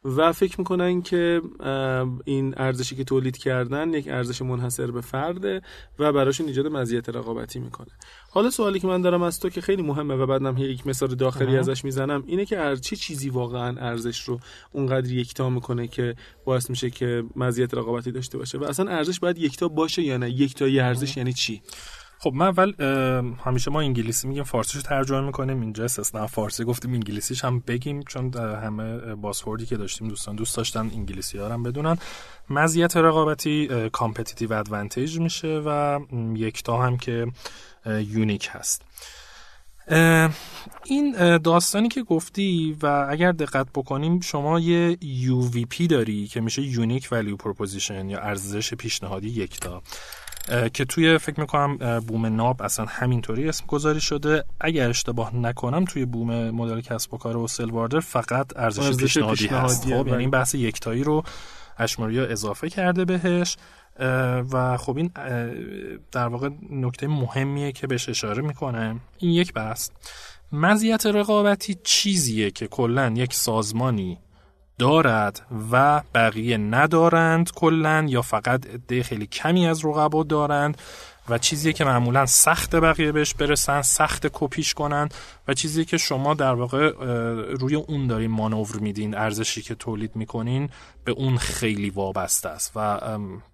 [0.06, 1.42] و فکر می‌کنن که
[2.24, 5.62] این ارزشی که تولید کردن یک ارزش منحصر به فرده
[5.98, 7.88] و براشون ایجاد مزیت رقابتی می‌کنه.
[8.30, 11.56] حالا سوالی که من دارم از تو که خیلی مهمه و بعدم یک مثال داخلی
[11.56, 14.40] ازش می‌زنم اینه که چه چیزی واقعا ارزش رو
[14.72, 16.14] اونقدر یکتا می‌کنه که
[16.44, 20.30] باعث میشه که مزیت رقابتی داشته باشه و اصلا ارزش باید یکتا باشه یا نه؟
[20.30, 21.62] یکتایی ارزش یعنی چی؟
[22.18, 22.72] خب من اول
[23.44, 25.60] همیشه ما انگلیسی میگیم فارسیش ترجمه می‌کنیم.
[25.60, 30.80] اینجا استثنا فارسی گفتیم انگلیسیش هم بگیم چون همه بازخوردی که داشتیم دوستان دوست داشتن
[30.80, 31.98] انگلیسی ها هم بدونن.
[32.50, 36.00] مزیت رقابتی competitive advantage میشه و
[36.34, 37.26] یکتا هم که
[37.86, 38.82] unique هست.
[40.84, 47.08] این داستانی که گفتی و اگر دقت بکنیم شما یه UVP داری که میشه unique
[47.12, 49.82] value proposition یا ارزش پیشنهادی یکتا.
[50.72, 54.44] که توی فکر می‌کنم بوم ناب اصلا همینطوری اسم گذاری شده.
[54.60, 59.84] اگر اشتباه نکنم توی بوم مدل کسب و کار اوستروالدر فقط ارزش پیشنهادی هست.
[59.84, 61.24] خب یعنی این بحث یکتایی رو
[61.78, 63.56] اشماریا اضافه کرده بهش
[64.52, 65.10] و خب این
[66.12, 69.00] در واقع نکته مهمیه که بهش اشاره می‌کنه.
[69.18, 69.90] این یک بحث.
[70.52, 74.18] مزیت رقابتی چیزیه که کلا یک سازمانی
[74.78, 80.78] دارد و بقیه ندارند کلا یا فقط عده خیلی کمی از رقبا دارند
[81.28, 85.08] و چیزی که معمولا سخت بقیه بهش برسن سخت کپیش کنن
[85.48, 86.90] و چیزی که شما در واقع
[87.54, 90.70] روی اون دارین مانور میدین ارزشی که تولید می‌کنین
[91.04, 93.00] به اون خیلی وابسته است و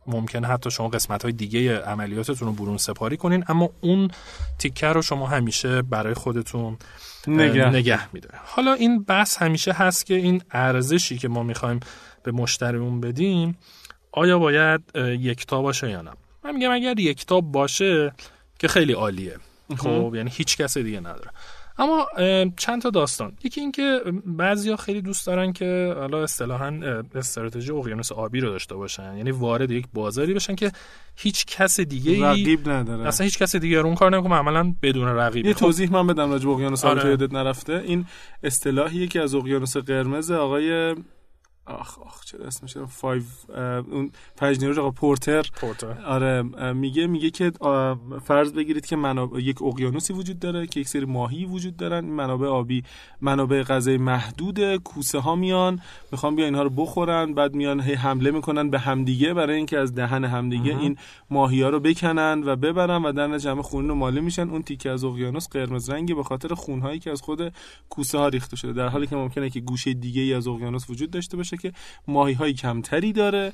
[0.07, 4.11] ممکنه حتی شما قسمت های دیگه عملیاتتون رو برون سپاری کنین اما اون
[4.59, 6.77] تیکه رو شما همیشه برای خودتون
[7.27, 11.81] نگه, نگه میده حالا این بحث همیشه هست که این ارزشی که ما می‌خوایم
[12.23, 13.59] به مشتریمون بدیم
[14.13, 16.11] آیا باید یکتا باشه یا نه؟
[16.45, 18.13] من میگم اگر یکتاب باشه
[18.59, 19.37] که خیلی عالیه.
[19.77, 20.13] خب.
[20.15, 21.31] یعنی هیچ کس دیگه نداره.
[21.79, 22.07] اما
[22.57, 23.33] چند تا داستان.
[23.45, 26.81] یکی اینکه بعضیا خیلی دوست دارن که حالا اصطلاحا
[27.15, 29.17] استراتژی اقیانوس آبی رو داشته باشن.
[29.17, 30.73] یعنی وارد یک بازاری بشن که
[31.17, 33.09] هیچ کس دیگه رقیب نداره.
[33.09, 34.35] اصلا هیچ کس دیگه اون کار نمی‌کنه.
[34.35, 35.47] عملا بدون رقیب.
[35.47, 37.29] یه توضیح من بدم راجع به اقیانوس آبی آره.
[37.33, 37.83] نرفته.
[37.87, 38.07] این
[38.43, 40.95] اصطلاحیه که از اقیانوس قرمز آقای
[41.67, 43.23] آخ آخ چه اسمش فایو
[43.91, 45.43] اون پژنیرو آقا پورتر.
[45.61, 46.05] پورتر.
[46.05, 47.53] آره میگه میگه که
[48.25, 52.05] فرض بگیرید که منابع یک اقیانوسی وجود داره که یک سری ماهی وجود دارن.
[52.05, 52.85] منابع آبی
[53.21, 55.81] منابع غذایی محدود کوسه ها میان
[56.13, 59.95] می‌خوان بیا اینها رو بخورن بعد میان هی حمله می‌کنن به همدیگه برای اینکه از
[59.95, 60.97] دهن همدیگه این
[61.31, 64.51] ماهی ها رو بکنن و ببرن و در نتیجه خون رو ماله میشن.
[64.51, 67.53] اون تیکه از اقیانوس قرمز رنگی به خاطر خونهایی که از خود
[67.89, 68.73] کوسه ها ریخته شده.
[68.73, 71.52] در حالی که ممکنه که گوشه دیگه ای از اقیانوس وجود داشته باشه.
[71.57, 71.73] که
[72.09, 73.53] ماهی های کمتری داره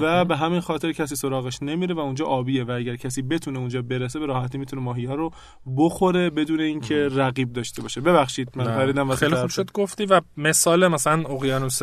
[0.00, 3.82] و به همین خاطر کسی سراغش نمیره و اونجا آبیه و اگر کسی بتونه اونجا
[3.82, 5.30] برسه به راحتی می‌تونه ماهی ها رو
[5.76, 8.00] بخوره بدون اینکه رقیب داشته باشه.
[8.00, 11.82] ببخشید من پریدم خیلی خوب شد گفتی و مثال مثلا اقیانوس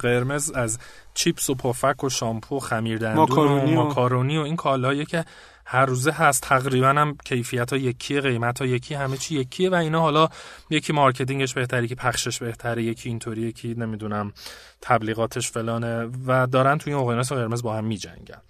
[0.00, 0.78] قرمز از
[1.14, 5.24] چیپس و پفک و شامپو خمیر دندون و ماکارونی و این کالاییه که
[5.72, 9.74] هر روزه هست تقریبا هم کیفیت ها یکی قیمت ها یکی همه چی یکیه و
[9.74, 10.28] اینا حالا
[10.70, 14.32] یکی marketing ش بهتره که پخشش بهتره یکی اینطوری یکی نمی‌دونم
[14.80, 18.42] تبلیغاتش فلانه و دارن توی اقیانوس قرمز با هم میجنگن.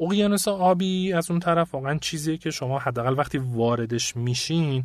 [0.00, 4.82] اقیانوس آبی از اون طرف واقعا چیزیه که شما حداقل وقتی واردش میشین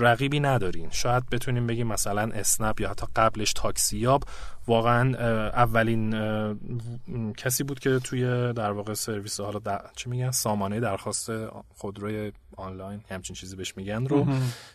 [0.00, 4.24] رقیبی ندارین شاید بتونیم بگیم مثلا اسنپ یا حتی قبلش تاکسیاب
[4.68, 5.16] واقعا
[5.48, 6.14] اولین
[7.36, 9.60] کسی بود که توی در واقع سرویس حالا.
[9.96, 11.30] چی میگن سامانه درخواست
[11.74, 14.26] خودروی آنلاین همچین چیزی بهش میگن رو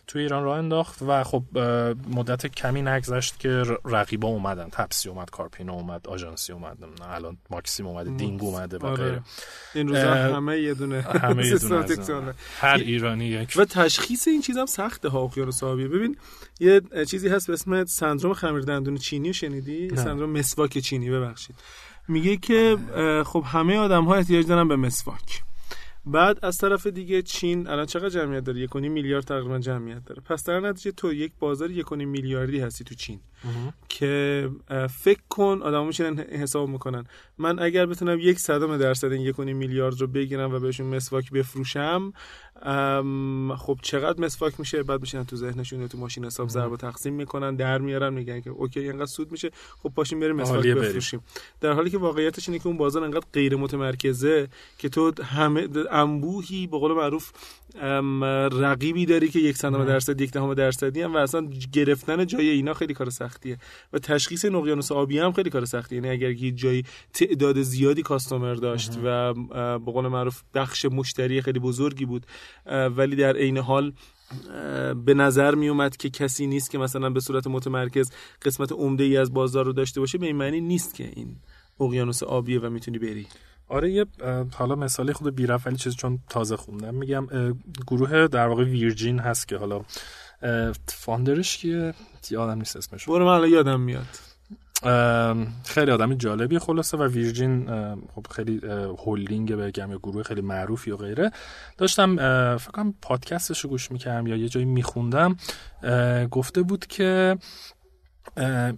[0.06, 1.44] توی ایران راه انداخت و خب
[2.14, 4.68] مدت کمی نگذشت که رقیبا اومدن.
[4.72, 9.04] تپسی اومد کارپینو اومد آژانسی اومد الان ماکسیم اومده دینگ اومده و آره.
[9.04, 9.22] غیره.
[9.74, 13.54] این روزا همه یه دونه همه یه دونه هر ایرانی یک.
[13.56, 16.16] و تشخیص این چیزام سخته ها اقیانوس آبی ببین
[16.60, 21.56] یه چیزی هست به اسم سندروم خمیر دندون چینی شنیدی؟ سندروم مسواک چینی ببخشید.
[22.08, 22.78] میگه که
[23.26, 25.42] خب همه آدم ها احتیاج دارن به مسواک.
[26.06, 30.22] بعد از طرف دیگه چین الان چقدر جمعیت داره؟ یک میلیارد تقریبا جمعیت داره.
[30.22, 33.20] پس در نتیجه تو یک بازار یک میلیاردی هستی تو چین.
[33.88, 34.48] که
[34.90, 37.04] فکر کن آدمو میشن حساب می‌کنن.
[37.38, 42.12] من اگر بتونم یک صدم درصد این یک میلیارد رو بگیرم و بهشون مسواک بفروشم
[43.56, 47.56] خب چقدر مسواک میشه؟ بعد میشن تو ذهنشون تو ماشین حساب ضرب و تقسیم می‌کنن
[47.56, 49.50] در میارن میگن که اوکی اینقدر سود میشه.
[49.82, 51.20] خب پاشیم بریم مسواک بفروشیم.
[51.60, 54.48] در حالی که واقعیتش اینه که اون بازار انقدر غیر متمرکزه
[54.78, 57.32] که تو همه انبوهی به قول معروف
[58.52, 62.74] رقیبی داری که یک صدم درصد یک دهم درصدی هم و اصلا گرفتن جای اینا
[62.74, 63.58] خیلی کار سختیه.
[63.92, 65.98] و تشخیص این اقیانوس آبی هم خیلی کار سختیه.
[65.98, 69.34] یعنی اگر یک جایی تعداد زیادی کاستومر داشت و
[69.78, 72.26] به قول معروف بخش مشتری خیلی بزرگی بود
[72.66, 73.92] ولی در عین حال
[75.04, 78.10] به نظر می اومد که کسی نیست که مثلا به صورت متمرکز
[78.42, 80.18] قسمت عمده ای از بازار رو داشته باشه.
[80.18, 81.36] به این معنی نیست که این
[81.80, 83.26] اقیانوس آبیه و می‌تونی بری.
[83.68, 84.06] آره یه
[84.54, 87.26] حالا مثالی خود بیرفت ولی چیز چون تازه خوندم میگم.
[87.86, 89.80] گروه در واقع ویرجین هست که حالا
[90.88, 91.94] فاندرش که
[92.30, 94.31] یادم نیست اسمش برو من یادم میاد.
[95.64, 97.66] خیلی آدم جالبی خلاصه و ویرجین
[98.14, 98.60] خب خیلی
[99.06, 101.30] هولدینگ بگم یا گروه خیلی معروفی و غیره.
[101.78, 102.16] داشتم
[102.56, 105.36] فکر کنم پادکستش رو گوش می‌کردم یا یه جایی میخوندم.
[106.30, 107.36] گفته بود که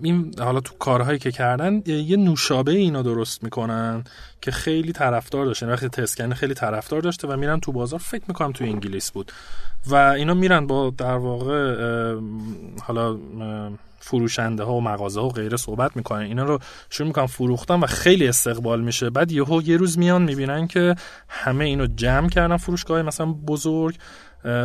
[0.02, 4.04] این حالا تو کارهایی که کردن یه نوشابه اینا درست می‌کنن
[4.40, 7.98] که خیلی طرفدار داشته وقتی تسکن خیلی طرفدار داشته و میرن تو بازار.
[7.98, 9.32] فکر می‌کنم تو انگلیس بود.
[9.86, 11.76] و اینا میرن با در واقع
[12.82, 13.18] حالا
[13.98, 16.22] فروشنده ها و مغازه ها و غیره صحبت می‌کنن.
[16.22, 16.58] اینا رو
[16.90, 19.10] شروع می‌کنن فروختن و خیلی استقبال میشه.
[19.10, 20.94] بعد یهو یه روز میان می‌بینن که
[21.28, 22.56] همه اینو جمع کردن.
[22.56, 23.94] فروشگاه مثلا بزرگ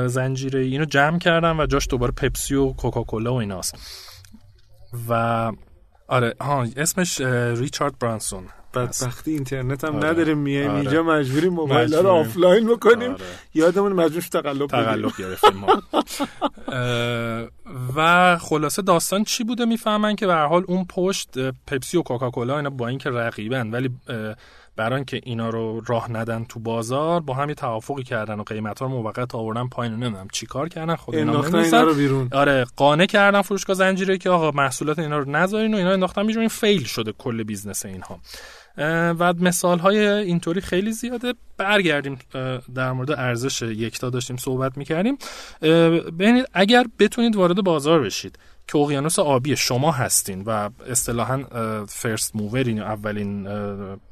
[0.05, 3.75] زنجیره اینو جمع کردن و جاش دوباره پپسی و کوکاکولا و ایناست.
[5.09, 5.51] و
[6.07, 7.21] آره ها اسمش
[7.55, 10.09] ریچارد برانسون بدبختی اینترنت هم آره.
[10.09, 10.79] نداره میایم آره.
[10.79, 13.21] اینجا مجبوریم موبایل رو آفلاین بکنیم آره.
[13.53, 15.83] یادمون مجبور تقلب تقلب گرفتیم ما
[17.95, 22.69] و خلاصه داستان چی بوده می‌فهمن که به حال اون پشت پپسی و کوکاکولا اینا
[22.69, 23.89] با اینکه رقیبن ولی
[24.79, 28.79] برای که اینا رو راه ندن تو بازار با هم یه توافقی کردن و قیمت
[28.79, 29.93] ها رو موقت آوردن پایین.
[29.93, 32.29] نمی‌دونم چیکار کردن خود اینا اینا رو بیرون.
[32.31, 36.47] آره قانع کردن فروشگاه زنجیره که آقا محصولات اینا رو نذارین و اینا انداختن بیرون.
[36.47, 38.19] fail شده کل business اینها.
[39.19, 41.33] و مثال های اینطوری خیلی زیاده.
[41.57, 42.19] برگردیم
[42.75, 45.17] در مورد ارزش یکتا داشتیم صحبت می‌کردیم.
[46.19, 48.39] ببینید اگر بتونید وارد بازار بشید
[48.71, 51.43] که اقیانوس آبی شما هستین و اصطلاحا
[51.85, 53.43] first mover ین اولین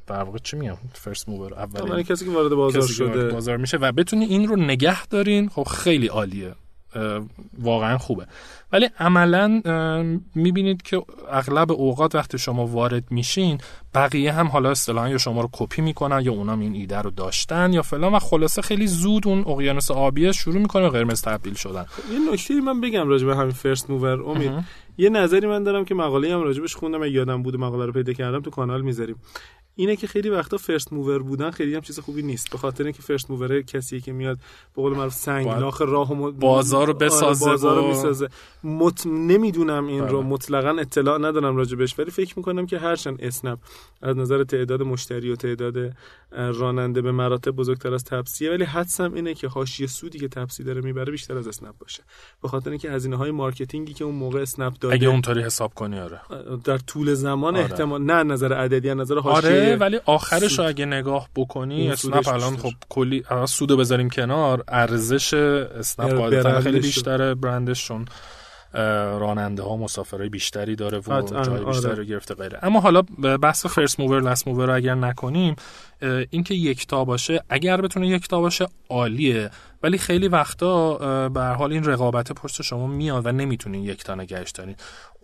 [0.06, 3.28] در واقع چی میگم؟ first mover اولین کسی که وارد بازار شده.
[3.28, 5.48] بازار میشه و بتونی این رو نگه دارین.
[5.48, 6.54] خب خیلی عالیه.
[7.58, 8.26] واقعا خوبه.
[8.72, 9.62] ولی عملا
[10.34, 13.58] می‌بینید که اغلب اوقات وقتی شما وارد میشین
[13.94, 17.72] بقیه هم حالا اصطلاحا یا شما رو کپی می‌کنن یا اونام این ایده رو داشتن
[17.72, 18.14] یا فلان.
[18.14, 21.82] و خلاصه خیلی زود اون اقیانوس آبی شروع می‌کنه و قرمز تبدیل شدن.
[21.82, 24.52] خب، یه نکته من بگم راجع به همین first mover امید
[24.98, 27.04] یه نظری من دارم که مقاله هم راجبش خوندم.
[27.04, 29.16] یادم بود مقاله رو پیدا کردم تو کانال می‌ذاریم.
[29.78, 32.50] اینه که خیلی وقتا first mover بودن خیلی هم چیز خوبی نیست.
[32.50, 34.36] به خاطر اینکه first mover کسی که میاد
[34.76, 38.28] به قول معروف سنگلاخ راه و بازار رو بسازه آره بازار رو می‌سازه.
[38.64, 39.06] مت...
[39.06, 40.10] نمی‌دونم این بله.
[40.10, 43.58] رو مطلقا اطلاع ندارم راجبش ولی فکر می‌کنم که هرچند اسنپ
[44.02, 45.92] از نظر تعداد مشتری و تعداد
[46.32, 50.80] راننده به مراتب بزرگتر از تپسیه ولی حدسم اینه که حاشیه سودی که تپسی داره
[50.80, 52.02] می‌بره بیشتر از اسنپ باشه.
[52.42, 55.74] به خاطر اینکه هزینه های marketing ی که اون موقع اسنپ داده اگه اونطوری حساب
[55.74, 56.20] کنی آره.
[56.64, 57.64] در طول زمان آره.
[57.64, 62.56] احتمال نه نظر عددی نظر حاشیه آره ولی آخرش رو اگه نگاه بکنی اسنپ الان
[62.56, 64.64] خب کلی سودو بذاریم کنار.
[64.68, 68.04] ارزش اسنپ قاعدتا خیلی بیشتره برندشون
[69.18, 72.58] راننده ها مسافرهای بیشتری داره و جای بیشتری رو گرفته غیره.
[72.62, 73.02] اما حالا
[73.42, 75.56] بحث first mover last mover رو اگر نکنیم
[76.30, 79.50] اینکه یکتا باشه اگر بتونه یکتا باشه عالیه.
[79.82, 80.94] ولی خیلی وقتا
[81.28, 84.76] به حال این رقابت پشت شما میاد و نمی‌تونین یک تا نگهش دارین.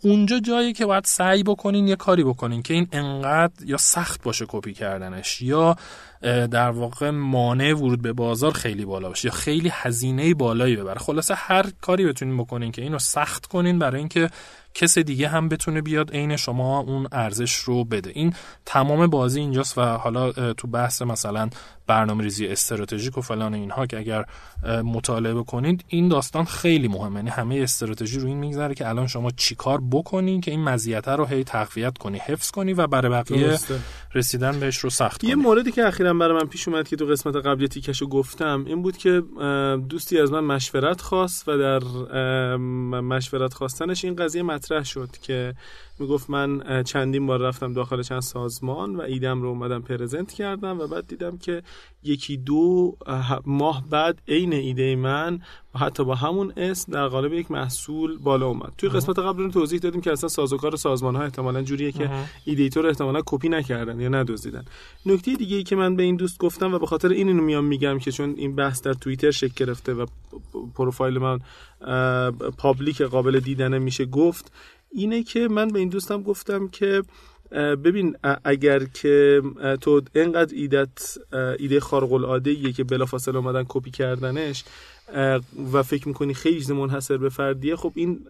[0.04, 4.44] اونجا جایی که باید سعی بکنین یه کاری بکنین که این انقدر یا سخت باشه
[4.48, 5.76] کپی کردنش یا
[6.50, 10.98] در واقع مانع ورود به بازار خیلی بالا باشه یا خیلی هزینه بالایی ببره.
[10.98, 14.30] خلاصه هر کاری بتونین بکنین که اینو سخت کنین برای اینکه
[14.74, 18.10] کس دیگه هم بتونه بیاد عین شما اون ارزش رو بده.
[18.14, 18.34] این
[18.66, 21.50] تمام بازی اینجاست و حالا تو بحث مثلا
[21.86, 24.24] برنامه ریزی استراتژیک و فلان اینها که اگر
[24.84, 27.16] مطالعه کنید این داستان خیلی مهمه.
[27.16, 31.24] یعنی همه استراتژی رو این میگذره که الان شما چیکار بکنین که این مزیت رو
[31.24, 33.58] هی تقویت کنی حفظ کنی و برای بقیه
[34.14, 35.30] رسیدن بهش رو سخت کنی.
[35.30, 38.82] یه موردی که اخیرا برای من پیش اومد که تو قسمت قبلی تیکشو گفتم این
[38.82, 39.22] بود که
[39.88, 41.78] دوستی از من مشورت خواست و در
[43.00, 45.54] مشورت خواستنش این قضیه مطرح شد که
[45.98, 50.86] می‌گفت من چندین بار رفتم داخل چند سازمان و ایدم رو اومدم پرزنت کردم و
[50.86, 51.62] بعد دیدم که
[52.02, 52.96] یکی دو
[53.46, 55.40] ماه بعد عین ایده من
[55.74, 58.72] و حتی با همون اسم در قالب یک محصول بالا اومد.
[58.78, 62.10] توی قسمت قبل رو توضیح دادیم که اصلا سازوکار سازمان ها احتمالا جوریه که
[62.44, 64.64] ایده‌تو رو احتمالا کپی نکردن یا ندزدیدن.
[65.06, 67.64] نکته دیگه ای که من به این دوست گفتم و به خاطر این اینو میام
[67.64, 70.06] میگم که چون این بحث در توییتر شکل گرفته و
[70.74, 71.38] پروفایل من
[72.58, 74.52] public قابل دیدنه میشه گفت.
[74.92, 77.02] اینه که من به این دوستم گفتم که
[77.54, 79.42] ببین اگر که
[79.80, 81.18] تو انقدر ایدت
[81.58, 84.64] ایده خارق العاده که بلافاصله اومدن کپی کردنش
[85.72, 88.20] و فکر می‌کنی خیلی منحصر به فردیه خب این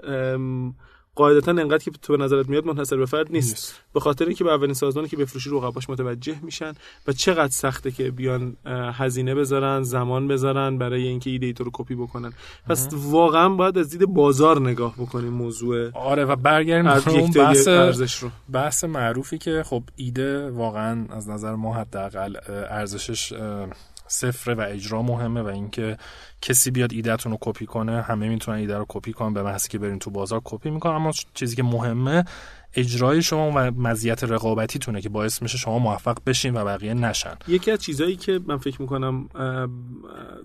[1.14, 3.80] قاعدتا انقدر که تو به نظرت میاد منحصر به فرد نیست, نیست.
[3.94, 6.72] به خاطر اینکه به اولین سازمانی که بفروشی رقباش متوجه میشن
[7.06, 8.56] و چقدر سخته که بیان
[8.94, 12.32] هزینه بذارن زمان بذارن برای اینکه ایده تو رو کپی بکنن.
[12.68, 18.14] پس واقعا باید از دید بازار نگاه بکنیم موضوع آره و برگردیم اون بحث ارزش
[18.14, 18.30] رو.
[18.52, 22.36] بحث معروفی که خب ایده واقعا از نظر ما حداقل
[22.70, 23.32] ارزشش
[24.06, 25.96] صفره و اجرا مهمه و اینکه
[26.42, 29.78] کسی بیاد ایدهتون رو کپی کنه همه می‌تونن ایده رو کپی کنن به محضی که
[29.78, 30.94] برین تو بازار کپی می‌کنن.
[30.94, 32.24] اما چیزی که مهمه
[32.76, 37.34] اجرای شما و مزیت رقابتیتونه که باعث میشه شما موفق بشین و بقیه نشن.
[37.48, 39.28] یکی از چیزهایی که من فکر می‌کنم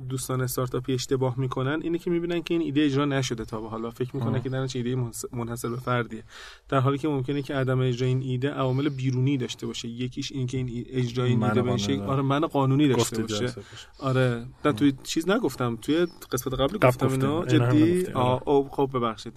[0.09, 3.89] دوستان استارتاپی اشتباه می‌کنن اینه که می‌بینن که این ایده اجرا نشده تا به حالا
[3.89, 4.95] فکر می‌کنن که در ایده
[5.33, 6.23] منحصر به فردیه.
[6.69, 9.87] در حالی که ممکنه که عدم اجرای این ایده عوامل بیرونی داشته باشه.
[9.87, 12.01] یکیش این که این اجرای این ایده بشه.
[12.01, 13.53] آره من قانونی داشته باشه.
[13.99, 15.75] آره نه توی چیز نگفتم.
[15.75, 17.45] توی قسمت قبل گفتم اینو.
[17.45, 19.33] جدی؟ آه خب ببخشید.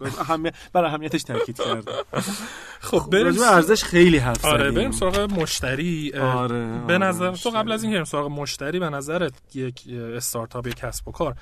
[0.73, 1.93] برای اهمیتش تاکید کردم.
[2.83, 7.83] خب بریم ارزش خیلی حرف آره بریم سراغ مشتری آره به نظر تو قبل از
[7.83, 11.35] این بریم سراغ مشتری به نظرت یک استارتاپ یک کسب و کار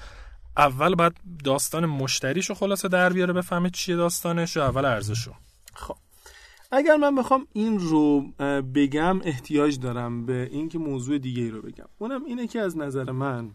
[0.56, 1.12] اول باید
[1.44, 5.32] داستان مشتریشو خلاصه در بیاره بفهمه چیه داستانش و اول ارزشو.
[5.74, 5.96] خب
[6.72, 8.22] اگر من بخوام این رو
[8.74, 11.86] بگم احتیاج دارم به اینکه موضوع دیگه ای رو بگم.
[11.98, 13.50] اونم اینه که از نظر من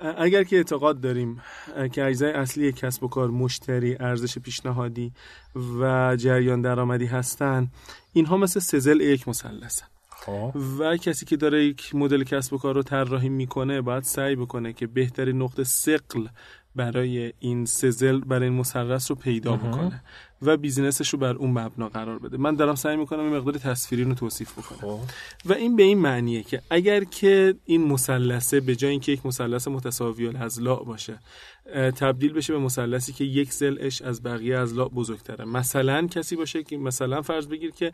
[0.00, 1.42] اگر که اعتقاد داریم
[1.92, 5.12] که اجزای اصلی کسب و کار مشتری ارزش پیشنهادی
[5.80, 7.72] و جریان درآمدی هستند
[8.12, 10.52] اینها مثل سزل یک مثلثن خب.
[10.78, 14.72] و کسی که داره یک مدل کسب و کار رو طراحی می‌کنه باید سعی بکنه
[14.72, 16.26] که بهترین نقطه سقل
[16.78, 20.02] برای این سزل برای این مثلث رو پیدا بکنه
[20.42, 22.36] و بیزینسش رو بر اون مبنا قرار بده.
[22.36, 24.78] من دارم سعی می‌کنم این مقدار تصویری رو توصیف بکنم.
[24.78, 25.00] خب.
[25.44, 29.68] و این به این معنیه که اگر که این مثلثه به جای اینکه یک مثلث
[29.68, 31.18] متساوی الاضلاع باشه
[31.74, 35.44] تبدیل بشه به مثلثی که یک زلش از بقیه اضلاع بزرگتره.
[35.44, 37.92] مثلا کسی باشه که مثلا فرض بگیر که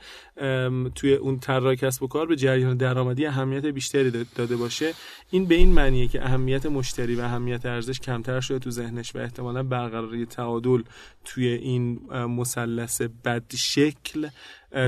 [0.95, 4.93] توی اون طراح کسب و کار به جریان درآمدی اهمیت بیشتری داده باشه.
[5.31, 9.19] این به این معنیه که اهمیت مشتری و اهمیت ارزش کمتر شده تو ذهنش و
[9.19, 10.83] احتمالا برقراری تعادل
[11.25, 14.29] توی این مثلث بد شکل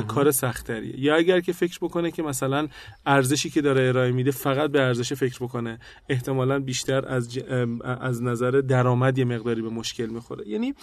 [0.09, 1.01] کار سختریه.
[1.01, 2.69] یا اگر که فکر بکنه که مثلا
[3.07, 7.39] ارزشی که داره ارائه میده فقط به ارزش فکر بکنه احتمالا بیشتر از,
[7.83, 10.49] از نظر درآمد یه مقداری به مشکل می‌خوره.
[10.49, 10.75] یعنی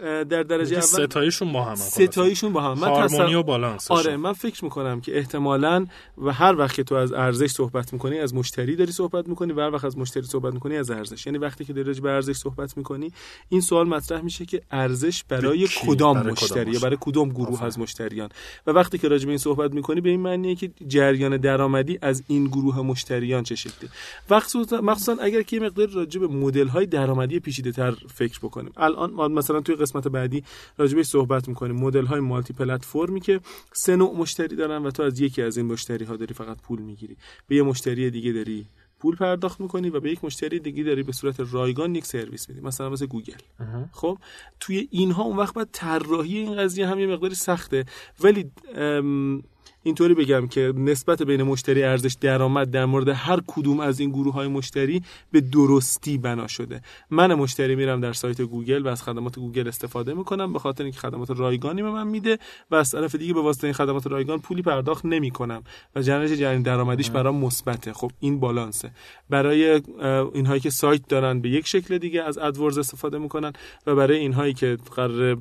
[0.00, 4.32] در درجه اول ستایشون با هم ستایشون با هم من هارمونی و بالانس آره من
[4.32, 5.86] فکر می‌کنم که احتمالا
[6.18, 9.60] و هر وقت که تو از ارزش صحبت می‌کنی از مشتری داری صحبت می‌کنی و
[9.60, 11.26] هر وقت از مشتری صحبت می‌کنی از ارزش.
[11.26, 13.12] یعنی وقتی که داری به ارزش صحبت می‌کنی
[13.48, 18.28] این سوال مطرح میشه که ارزش برای کدام برای مشتری برای کدام گروه از مشتریان؟
[18.66, 22.22] و وقتی که راجع به این صحبت می‌کنی به این معنیه که جریان درآمدی از
[22.26, 23.90] این گروه مشتریان چه شکلی؟
[24.82, 28.72] مخصوصا اگر که مقدار راجع به مدل های درآمدی پیچیده تر فکر بکنیم.
[28.76, 30.44] الان مثلا توی قسمت بعدی
[30.78, 31.76] راجبش صحبت می‌کنیم.
[31.76, 33.40] مدل های مالتی پلتفرمی که
[33.72, 36.80] سه نوع مشتری دارن و تو از یکی از این مشتری ها داری فقط پول
[36.80, 37.16] می‌گیری.
[37.48, 38.66] به یه مشتری دیگه داری
[38.98, 42.60] پول پرداخت می‌کنی و به یک مشتری دیگه داری به صورت رایگان یک سرویس میدی.
[42.60, 43.34] مثلا مثل گوگل.
[43.92, 44.18] خب؟
[44.60, 47.84] توی اینها اون وقت باید طراحی این قضیه هم یه مقداری سخته.
[48.20, 48.50] ولی
[49.82, 54.34] اینطوری بگم که نسبت بین مشتری ارزش درآمد در مورد هر کدوم از این گروه
[54.34, 55.02] های مشتری
[55.32, 56.82] به درستی بنا شده.
[57.10, 60.98] من مشتری میرم در سایت گوگل و از خدمات گوگل استفاده می‌کنم به خاطر اینکه
[60.98, 62.38] خدمات رایگانی به من میده
[62.70, 65.62] و از طرف دیگه به واسطه این خدمات رایگان پولی پرداخت نمی‌کنم
[65.96, 67.92] و جنرش جریان درآمدیش برام مثبته.
[67.92, 68.90] خب این بالانسه.
[69.30, 69.82] برای
[70.34, 73.52] اینهایی که سایت دارن به یک شکل دیگه از AdWords استفاده می‌کنن
[73.86, 75.38] و برای اینهایی که قرار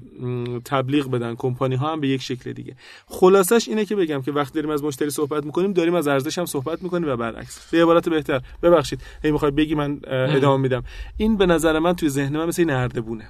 [0.65, 2.75] تبلیغ بدن کمپانی ها هم به یک شکل دیگه.
[3.07, 6.45] خلاصش اینه که بگم که وقتی داریم از مشتری صحبت می‌کنیم داریم از ارزش هم
[6.45, 7.69] صحبت می‌کنیم و برعکس.
[7.71, 8.41] به عبارت بهتر.
[8.63, 9.01] ببخشید.
[9.23, 10.83] هی می‌خوای بگی من ادامه میدم.
[11.17, 13.29] این به نظر من توی ذهن من مثل نردبونه.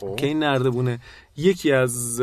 [0.00, 0.16] خب.
[0.16, 0.98] که این نردبونه
[1.36, 2.22] یکی از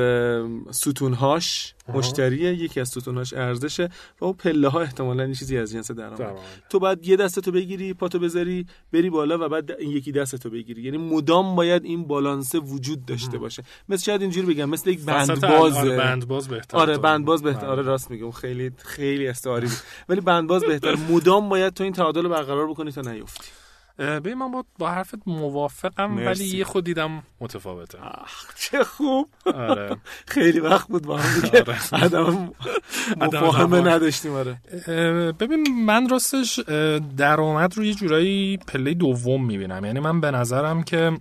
[0.71, 3.89] ستونهاش مشتریه یکی از ستونهاش ارزشه
[4.21, 6.35] و اون پله ها احتمالا چیزی از جنس درآمد.
[6.69, 10.81] تو بعد یه دستتو بگیری پاتو بذاری بری بالا و بعد این یکی دستتو بگیری.
[10.81, 13.63] یعنی مدام باید این بالانس وجود داشته باشه.
[13.89, 15.77] مثل شاید اینجوری بگم مثل یک بندباز.
[15.77, 16.77] آره بندباز بهتر.
[16.77, 17.65] آره بندباز بهتر.
[17.65, 18.31] آره راست میگم.
[18.31, 19.67] خیلی خیلی استعاری
[20.09, 20.95] ولی بندباز بهتر.
[21.09, 23.64] مدام باید تو این تعادل برقرار بکنی تا نیفتی.
[23.99, 27.97] ببین من با, با حرفت موافقم ولی یه خود دیدم متفاوته.
[28.55, 29.29] چه خوب.
[29.45, 29.97] آره.
[30.27, 31.63] خیلی وقت بود با هم دیگه.
[31.91, 32.49] آره.
[33.21, 34.57] مفاهمه نداشتیم آره.
[35.31, 36.59] ببین من راستش
[37.17, 39.85] درآمد رو یه جورایی پله دوم می‌بینم.
[39.85, 41.17] یعنی من به نظرم که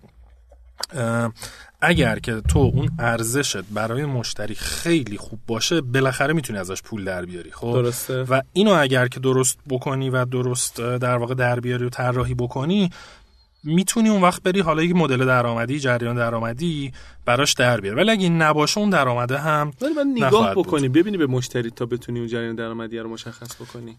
[1.85, 7.24] اگر که تو اون ارزشت برای مشتری خیلی خوب باشه بالاخره می‌تونی ازش پول در
[7.24, 8.22] بیاری خب؟ درسته.
[8.22, 12.91] و اینو اگر که درست بکنی و درست در واقع در بیاری و طراحی بکنی
[13.64, 16.93] می‌تونی اون وقت بری حالا یک مدل درآمدی جریان درآمدی
[17.24, 17.97] براش در بیاری.
[17.97, 22.18] ولی اگه نباشه اون درآمده هم ولی من نگاه بکنی ببینی به مشتری تا بتونی
[22.18, 23.97] اون جریان درآمدی رو مشخص بکنی.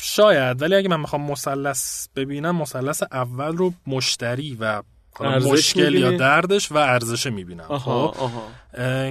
[0.00, 4.82] شاید ولی اگه من می‌خوام مثلث ببینم مثلث اول رو مشتری و
[5.20, 7.78] مشکل یا دردش و ارزش می‌بینم.
[7.78, 8.14] خب؟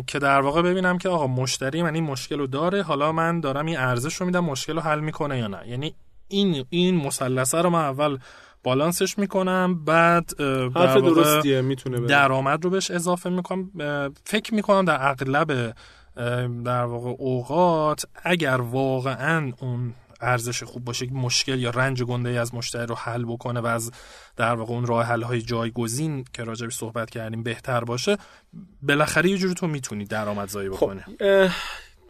[0.08, 3.66] که در واقع ببینم که آقا مشتری من این مشکل رو داره حالا من دارم
[3.66, 5.96] این ارزش رو میدم مشکل رو حل می‌کنه یا نه؟ یعنی
[6.28, 8.18] این این مثلثه رو من اول
[8.64, 10.42] بالانسش می‌کنم بعد
[10.76, 13.70] حرف درستیه می‌تونه درآمد رو بهش اضافه می‌کنم.
[14.24, 15.76] فکر می‌کنم در اغلب
[16.66, 22.38] در واقع اوقات اگر واقعا اون ارزش خوب باشه که مشکل یا رنج گنده ای
[22.38, 23.92] از مشتری رو حل بکنه و از
[24.38, 28.18] در واقع اون راه حل های جایگزین که راجبش صحبت کردیم بهتر باشه
[28.82, 31.06] بالاخره یه جوری تو می‌تونی درآمدزایی خب، بکنه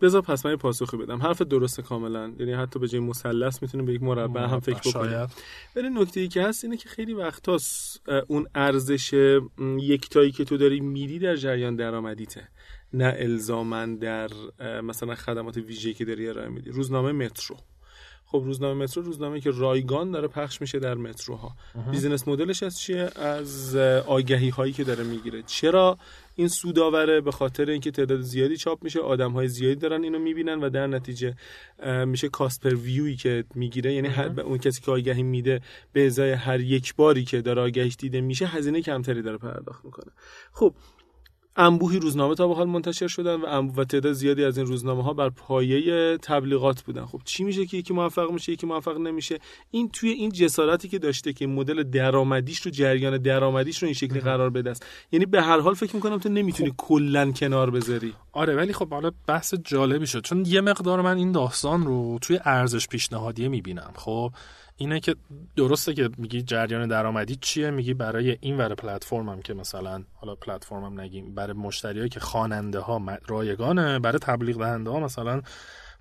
[0.01, 1.22] بذار پس من پاسخی بدم.
[1.22, 2.34] حرف درست کاملا.
[2.39, 5.28] یعنی حتی به جای مثلث می‌تونیم به یک مربع هم فکر بکنیم.
[5.76, 7.57] ولی نکته ای که هست اینه که خیلی وقتا
[8.28, 9.14] اون ارزش
[9.80, 12.47] یکتایی که تو داری میدی در جریان درآمدیته.
[12.93, 14.30] نه الزامن در
[14.82, 16.70] مثلا خدمات ویژه‌ای که داری ارائه میدی.
[16.70, 17.57] روزنامه مترو.
[18.32, 21.51] خب روزنامه مترو روزنامه که رایگان داره پخش میشه در متروها.
[21.91, 23.75] بیزینس مدلش از چیه؟ از
[24.07, 25.41] آگهی هایی که داره می‌گیره.
[25.41, 25.97] چرا
[26.36, 30.59] این سوداوره به خاطر اینکه تعداد زیادی چاپ میشه آدم های زیادی دارن اینو می‌بینن
[30.59, 31.36] و در نتیجه
[32.05, 33.93] میشه کاست پر ویوی که می‌گیره.
[33.93, 35.61] یعنی هر اون کسی که آگهی میده
[35.93, 40.11] به ازای هر یک باری که داره آگهیش دیده میشه هزینه کمتری داره پرداخت می‌کنه.
[40.51, 40.73] خب
[41.56, 45.14] انبوهی روزنامه تا به حال منتشر شدن و, و تعداد زیادی از این روزنامه ها
[45.14, 47.06] بر پایه تبلیغات بودن.
[47.06, 49.39] خب چی میشه که یکی موفق میشه یکی موفق نمیشه؟
[49.72, 54.20] این توی این جسارتی که داشته که مدل درآمدیش رو جریان درآمدیش رو این شکلی
[54.20, 54.86] قرار بده است.
[55.12, 56.76] یعنی به هر حال فکر می‌کنم تو نمی‌تونی خب.
[56.78, 58.14] کلا کنار بذاری.
[58.32, 60.22] آره ولی خب حالا بحث جالبی شد.
[60.22, 63.91] چون یه مقدار من این داستان رو توی ارزش پیشنهادی می‌بینم.
[63.95, 64.32] خب
[64.82, 65.15] اینه که
[65.55, 71.01] درسته که میگی جریان درآمدی چیه؟ میگی برای این ور پلتفرمم که مثلا حالا پلتفرمم
[71.01, 75.41] نگیم برای مشتریایی که خواننده ها رایگانه برای تبلیغ دهنده ها مثلا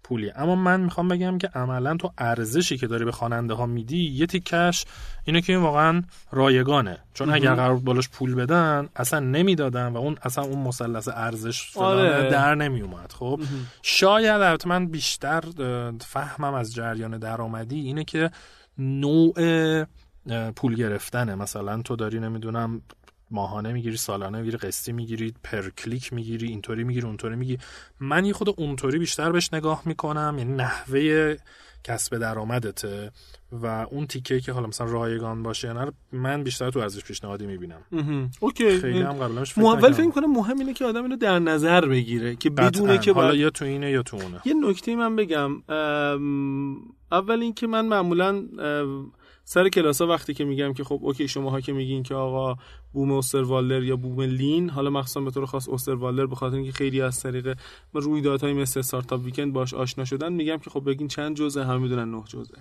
[0.05, 4.11] پولی اما من می‌خوام بگم که عملا تو ارزشی که داری به خواننده ها میدی
[4.11, 4.85] یه تیکش
[5.25, 6.99] اینه که این واقعا رایگانه.
[7.15, 12.31] چون اگر قرار بالاش پول بدن اصلا نمی‌دادن و اون اصلا اون مثلث ارزش آره.
[12.31, 13.41] در نمی اومد خب
[13.83, 15.41] شاید البته من بیشتر
[16.01, 18.31] فهمم از جریان درآمدی اینه که
[18.81, 19.35] نوع
[20.57, 21.35] پول گرفتنه.
[21.35, 22.83] مثلا تو داری نمی‌دونم
[23.31, 27.59] ماهانه می‌گیری سالانه می‌گیری قسطی می‌گیری پر کلیک می‌گیری اینطوری می‌گیری اونطوری می‌گیری
[28.01, 31.37] من یه خود اونطوری بیشتر بهش نگاه می‌کنم یعنی نحوه
[31.85, 33.11] کسب درآمدته
[33.53, 37.81] و اون تیکه که حالا مثلا رایگان باشه نه من بیشتر تو ارزش پیشنهادی می‌بینم.
[38.41, 38.79] OK.
[38.79, 42.51] خیلی هم قبلش فکر فکر کنم مهم اینه که آدم اینو در نظر بگیره که
[42.51, 44.41] بدونه که حالا یا تو اینه یا تو اونه.
[44.45, 45.51] یه نکته من بگم
[47.13, 48.45] اول اینکه من معمولا
[49.45, 52.57] سر کلاس ها وقتی که میگم که خب OK شماها که میگین که آقا
[52.93, 54.71] بوم اوستروالدر یا بوم Lean.
[54.71, 57.57] حالا مخصوصا به طور خاص اوستروالدر به خاطر اینکه خیلی از طریق
[57.93, 62.11] رویدادهای مثل استارتاپ ویکند باش آشنا شدن میگم که خب بگین چند جزء؟ همه می‌دونن
[62.11, 62.55] نه جزء.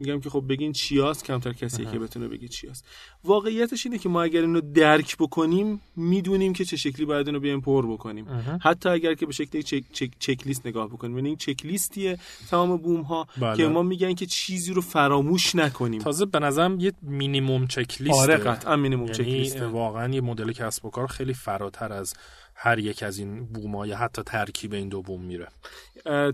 [0.00, 2.84] میگم که خب بگین چیاست؟ کمتر کسی که بتونه بگه چیاست.
[3.24, 7.60] واقعیتش اینه که ما اگر اینو درک بکنیم می‌دونیم که چه شکلی باید اینو بیایم
[7.60, 8.26] پر بکنیم.
[8.62, 11.16] حتی اگر که به شکل چک, چک, چک لیست نگاه بکنیم.
[11.16, 12.18] یعنی این چک لیستیه
[12.50, 13.56] تمام بوم ها بله.
[13.56, 16.00] که ما میگن که چیزی رو فراموش نکنیم.
[16.00, 20.52] تازه به نظرم یه مینیمم چک لیست آره قطعا مینیمم چک لیست واقعا یه مدل
[20.52, 22.14] کسب و کار خیلی فراتر از
[22.54, 25.48] هر یک از این بوم یا حتی ترکیب این دو بوم میره.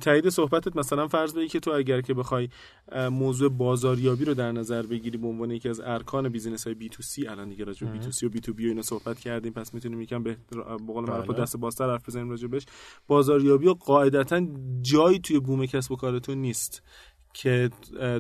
[0.01, 2.49] تایید صحبتت مثلا فرض بگی که تو اگر که بخوای
[3.11, 7.49] موضوع بازاریابی رو در نظر بگیری به عنوان یکی از ارکان business های B2C الان
[7.49, 10.01] دیگه راجع بی تو سی و بی تو بی و اینا صحبت کردیم پس می‌تونیم
[10.01, 10.37] یکم به
[10.87, 11.43] قول معروف بله.
[11.43, 12.67] دست بازتر حرف بزنیم راجع بهش.
[13.07, 14.47] بازاریابی و قاعدتا
[14.83, 16.83] جایی توی بوم کسب و کارتون نیست.
[17.37, 17.71] که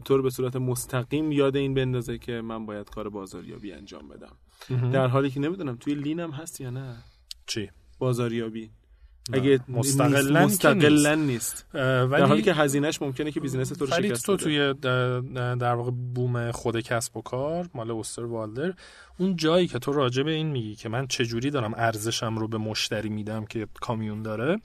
[0.04, 4.36] تو رو به صورت مستقیم یاد این بندازه که من باید کار بازاریابی انجام بدم.
[4.90, 6.96] در حالی که نمی‌دونم توی Lean م هست یا نه؟
[7.46, 8.70] چی؟ بازاریابی.
[9.32, 11.66] اگه مستقلا مستقلا نیست.
[11.74, 14.74] ولی در حالی که هزینهش ممکنه که business تو رو شکست تو توی
[15.32, 18.74] در واقع بوم خود کسب و کار مال اوستروالدر
[19.18, 22.58] اون جایی که تو راجع به این میگی که من چجوری دارم ارزشم رو به
[22.58, 24.60] مشتری میدم که کامیون داره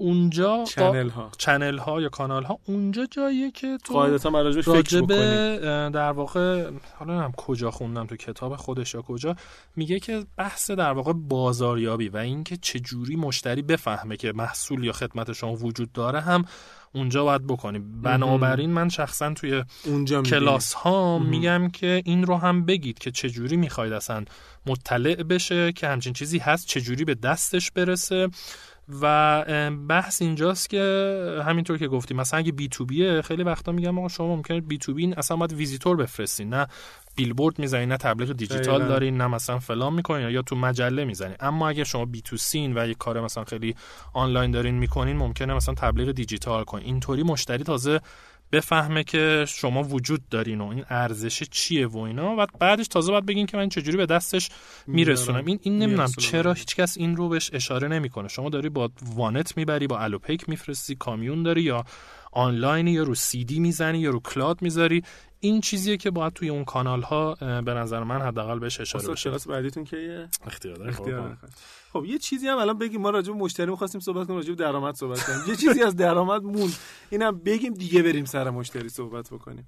[0.00, 5.02] اونجا channel ها channel ها یا کانال ها اونجا جاییه که تو قاعدتا راجع فکر
[5.02, 5.58] به
[5.94, 9.36] در واقع حالا هم کجا خوندم تو کتاب خودش یا کجا
[9.76, 14.92] میگه که بحث در واقع بازاریابی و اینکه چه جوری مشتری بفهمه که محصول یا
[14.92, 16.44] خدمت شما وجود داره هم
[16.92, 18.02] اونجا باید بکنیم.
[18.02, 23.56] بنابراین من شخصا توی اونجا کلاس ها میگم که این رو هم بگید که چجوری
[23.56, 24.24] می‌خواید اصلا
[24.66, 28.28] مطلع بشه که همچین چیزی هست چجوری به دستش برسه.
[29.02, 34.08] و بحث اینجاست که همینطور که گفتیم مثلا اگه B2B ه خیلی وقتا میگم آقا
[34.08, 36.66] شما ممکنه B2B اصلا باید ویزیتور بفرستین نه
[37.16, 41.36] بیلبورد می‌زنین نه تبلیغ دیجیتال دارین نه مثلا فلان می‌کنین یا تو مجله می‌زنین.
[41.40, 43.74] اما اگه شما B2C ین و یه کار مثلا خیلی
[44.12, 46.84] آنلاین دارین می‌کنین ممکنه مثلا تبلیغ دیجیتال کنین.
[46.84, 48.00] اینطوری مشتری تازه
[48.52, 52.36] بفهمه که شما وجود دارین و این ارزش چیه و اینا.
[52.38, 54.48] و بعدش تازه باید بگین که من چجوری به دستش
[54.86, 55.46] میرسونم.
[55.46, 58.28] این این نمی‌دونم چرا هیچکس این رو بهش اشاره نمی‌کنه.
[58.28, 61.84] شما داری با وانت می‌بری با الوپیک می‌فرستی کامیون داری یا
[62.32, 65.02] آنلاین یا رو سی دی می‌زنی یا رو cloud می‌ذاری
[65.40, 69.30] این چیزیه که باید توی اون کانال ها به نظر من حداقل بهش اشاره بشه.
[69.30, 71.36] کلاس بعدیتون که اختیار اختیار
[71.92, 74.54] خب یه چیزی هم الان بگیم ما راجع به مشتری می‌خواستیم صحبت کنیم راجع به
[74.54, 75.38] درآمد صحبت کنیم.
[75.48, 76.72] یه چیزی از درآمد مون
[77.10, 79.66] اینم بگیم دیگه بریم سر مشتری صحبت بکنیم.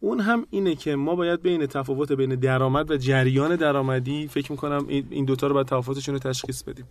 [0.00, 4.86] اون هم اینه که ما باید بین تفاوت بین درآمد و جریان درآمدی فکر می‌کنم
[4.88, 6.86] این دوتا رو باید تفاوتشون رو تشخیص بدیم.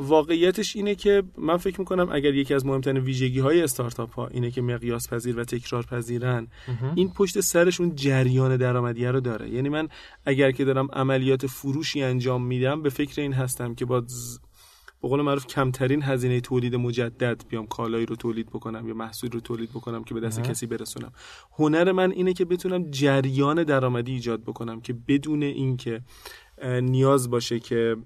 [0.00, 4.50] واقعیتش اینه که من فکر می‌کنم اگر یکی از مهمترین ویژگی های استارتاپ ها اینه
[4.50, 6.46] که مقیاس پذیر و تکرار پذیرن
[6.94, 9.50] این پشت سرشون جریان درآمدی رو داره.
[9.50, 9.88] یعنی من
[10.26, 14.04] اگر که دارم عملیات فروشی انجام میدم به فکر این هستم که با
[15.02, 19.40] به قول معروف کمترین هزینه تولید مجدد بیام کالایی رو تولید بکنم یا محصول رو
[19.40, 21.12] تولید بکنم که به دست کسی برسونم.
[21.58, 26.00] هنر من اینه که بتونم جریان درآمدی ایجاد بکنم که بدون اینکه
[26.64, 27.96] نیاز باشه که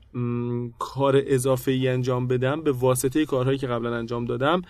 [0.78, 4.62] کار اضافه ای انجام بدم به واسطه کارهایی که قبلا انجام دادم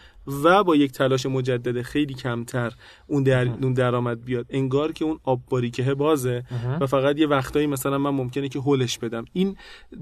[0.45, 2.73] و با یک تلاش مجدد خیلی کمتر
[3.07, 4.47] اون در اون درآمد بیاد.
[4.51, 6.45] انگار که اون آب باریکه بازه
[6.81, 9.25] و فقط یه وقتایی مثلا من ممکنه که هولش بدم.
[9.33, 9.57] این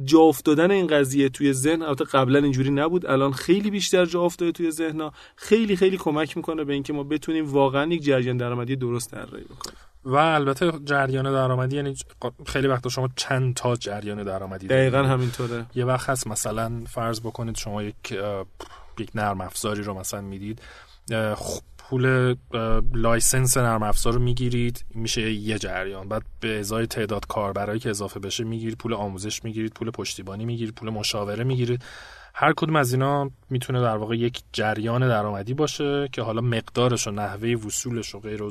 [0.05, 4.53] جا افتادن این قضیه توی ذهن البته قبلا اینجوری نبود الان خیلی بیشتر جا افتاده
[4.53, 5.13] توی ذهنها.
[5.37, 9.90] خیلی خیلی کمک می‌کنه به اینکه ما بتونیم واقعا یک جریان درآمدی درست طراحی بکنیم.
[10.05, 11.97] و البته جریان درآمدی یعنی
[12.47, 15.67] خیلی وقتا شما چند تا جریان درآمدی دقیقا همینطوره.
[15.75, 18.19] یه وقت هست مثلا فرض بکنید شما یک
[18.99, 20.63] یک نرم افزاری رو مثلا می‌دید
[21.79, 22.37] پول
[22.95, 26.09] license نرم افزار رو می‌گیرید میشه یه جریان.
[26.09, 30.75] بعد به ازای تعداد کاربرایی که اضافه بشه می‌گیرید پول آموزش می‌گیرید پول پشتیبانی می‌گیرید
[30.75, 31.83] پول مشاوره می‌گیرید.
[32.35, 37.11] هر کدوم از اینا می‌تونه در واقع یک جریان درآمدی باشه که حالا مقدارش و
[37.11, 38.51] نحوه وصولش و غیر و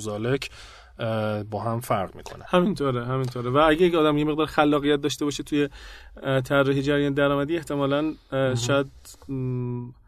[1.50, 2.44] با هم فرق می‌کنه.
[2.48, 3.50] همینطوره همینطوره.
[3.50, 5.70] و اگه یک آدم یه مقدار خلاقیت داشته باشه توی
[6.44, 8.14] طراحی جریان درآمدی احتمالا
[8.56, 8.88] شاید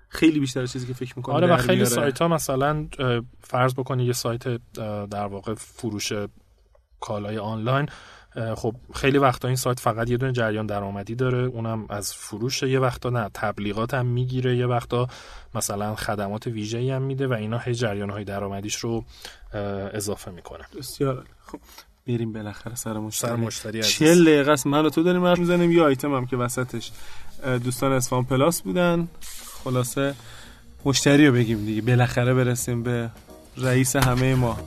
[0.09, 2.87] خیلی بیشتر چیزی که فکر می‌کنه آره و خیلی سایت ها مثلا
[3.41, 4.43] فرض بکنی یه سایت
[5.09, 6.13] در واقع فروش
[6.99, 7.89] کالای آنلاین
[8.55, 12.79] خب خیلی وقتا این سایت فقط یه دونه جریان درآمدی داره اونم از فروش یه
[12.79, 15.07] وقتا نه تبلیغات هم می‌گیره یه وقتا
[15.55, 19.05] مثلا خدمات ویژه‌ای هم میده و اینا هی جریان های درآمدیش رو
[19.93, 20.65] اضافه می‌کنه.
[20.77, 21.59] بسیار خب
[22.07, 23.29] بریم بالاخره سر مشتری.
[23.29, 24.67] سر مشتری 40 دقیقه است.
[24.67, 25.71] من و تو داریم حرف می‌زنیم.
[25.71, 26.91] یه آیتم هم که وسطش
[27.63, 29.07] دوستان اسفان پلاس بودن.
[29.63, 30.15] خلاصه
[30.86, 31.82] مشتری رو بگیم دیگه.
[31.82, 33.09] بالاخره برسیم به
[33.57, 34.59] رئیس همه ما.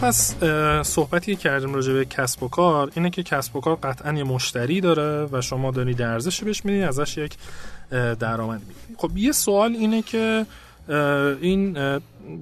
[0.00, 0.34] پس
[0.82, 4.80] صحبتی کردیم راجع به کسب و کار اینه که کسب و کار قطعا یه مشتری
[4.80, 7.36] داره و شما دارید ارزشی بهش می‌دید ازش یک
[8.20, 10.46] درآمد می‌دید خب یه سوال اینه که
[11.40, 11.78] این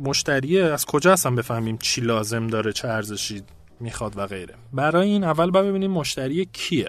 [0.05, 3.43] مشتری از کجا هستن بفهمیم چی لازم داره چه ارزشی
[3.81, 4.55] می‌خواد و غیره.
[4.73, 6.89] برای این اول باید ببینیم مشتری کیه.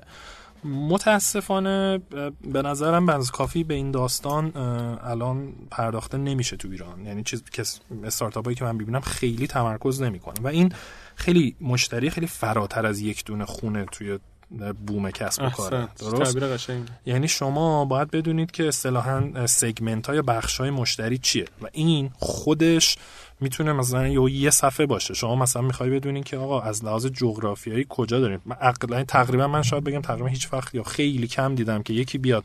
[0.67, 1.99] متاسفانه
[2.41, 4.57] به نظرم بنز کافی به این داستان
[5.03, 7.05] الان پرداخته نمیشه تو ایران.
[7.05, 7.63] یعنی چیز که
[8.03, 10.35] استارتاپ هایی که من ببینم خیلی تمرکز نمی‌کنه.
[10.41, 10.73] و این
[11.15, 14.19] خیلی مشتری خیلی فراتر از یک دونه خونه توی
[14.87, 16.37] بوم کسب و کار درست؟
[17.05, 21.45] یعنی شما باید بدونید که اصطلاحا سگمنت های بخش های مشتری چیه.
[21.61, 22.97] و این خودش
[23.39, 25.13] می‌تونه مثلا یه صفحه باشه.
[25.13, 29.83] شما مثلا می‌خوای بدونین که آقا از لحاظ جغرافیایی کجا داریم؟ عقلا تقریبا من شاید
[29.83, 32.43] بگم تقریبا هیچ وقت یا خیلی کم دیدم که یکی بیاد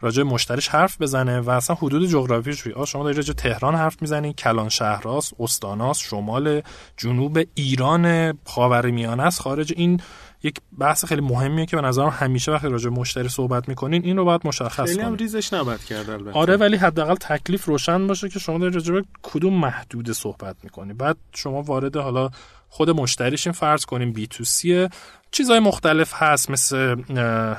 [0.00, 4.32] راجع مشتریش حرف بزنه و اصلا حدود جغرافیش توی شما دارید راجع تهران حرف می‌زنین.
[4.32, 6.62] کلان شهراست استاناست شمال
[6.96, 9.40] جنوب ایران خاورمیانه است.
[9.40, 10.00] خارج این
[10.42, 14.24] یک بحث خیلی مهمیه که به نظرم همیشه وقتی راجع مشتری صحبت می‌کنین این رو
[14.24, 16.38] باید مشخص خیلی هم ریزش نباید کرد البته.
[16.38, 20.92] آره ولی حداقل تکلیف روشن باشه که شما دارید راجع به کدوم محدود صحبت می‌کنی.
[20.92, 22.30] بعد شما وارد حالا
[22.76, 24.88] خود مشتریشین فرض کنیم بی تو سیه
[25.30, 26.96] چیزهای مختلف هست مثل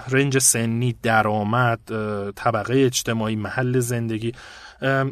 [0.09, 1.79] رنج سنی درآمد
[2.35, 4.31] طبقه اجتماعی محل زندگی.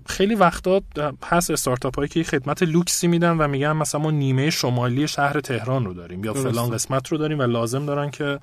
[0.05, 0.81] خیلی وقتا
[1.23, 5.85] هست استارتاپ هایی که خدمت لوکسی میدن و میگن مثلا ما نیمه شمالی شهر تهران
[5.85, 8.39] رو داریم یا فلان قسمت رو داریم و لازم دارن که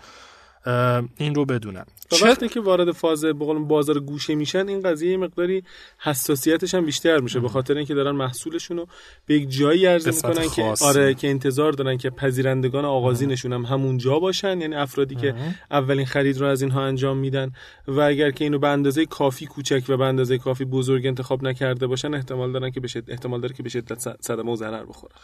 [1.16, 1.84] این رو بدونن
[2.22, 3.24] وقتی که وارد فاز
[3.68, 5.62] بازار گوشه میشن این قضیه مقداری
[5.98, 8.86] حساسیتش هم بیشتر میشه به خاطر اینکه دارن محصولشون رو
[9.26, 13.98] به یک جایی عرضه می‌کنن که آره که انتظار دارن که پذیرندگان آغازینشون هم همون
[13.98, 15.34] جا باشن یعنی افرادی که
[15.70, 17.52] اولین خرید رو از اینها انجام میدن
[17.88, 21.86] و اگر که اینو به اندازه کافی کوچک و به اندازه کافی بزرگ انتخاب نکرده
[21.86, 25.14] باشن احتمال دارن که به احتمال داره که به شدت صدمه و ضرر بخورن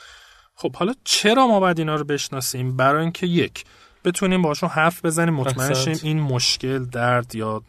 [0.54, 3.64] خب حالا چرا ما باید اینا رو بشناسیم؟ برای اینکه یک
[4.04, 7.62] بتونیم باشون حرف بزنیم مطمئن شیم این مشکل درد یا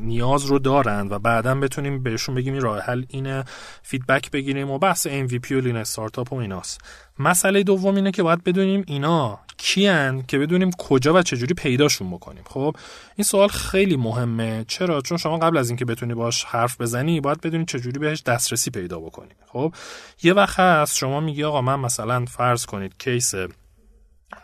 [0.00, 3.44] نیاز رو دارند و بعدا بتونیم بهشون بگیم این راه حل اینه
[3.82, 6.80] feedback بگیریم و بحث MVP و lean startup و ایناست.
[7.18, 12.42] مسئله دوم اینه که باید بدونیم اینا کیان که بدونیم کجا و چجوری پیداشون بکنیم.
[12.46, 12.76] خب
[13.16, 14.64] این سوال خیلی مهمه.
[14.68, 18.70] چرا؟ چون شما قبل از اینکه بتونی باش حرف بزنی باید بدونی چجوری بهش دسترسی
[18.70, 19.34] پیدا بکنی.
[19.46, 19.74] خب
[20.22, 23.34] یه وقت هست شما میگی آقا من مثلا فرض کنید case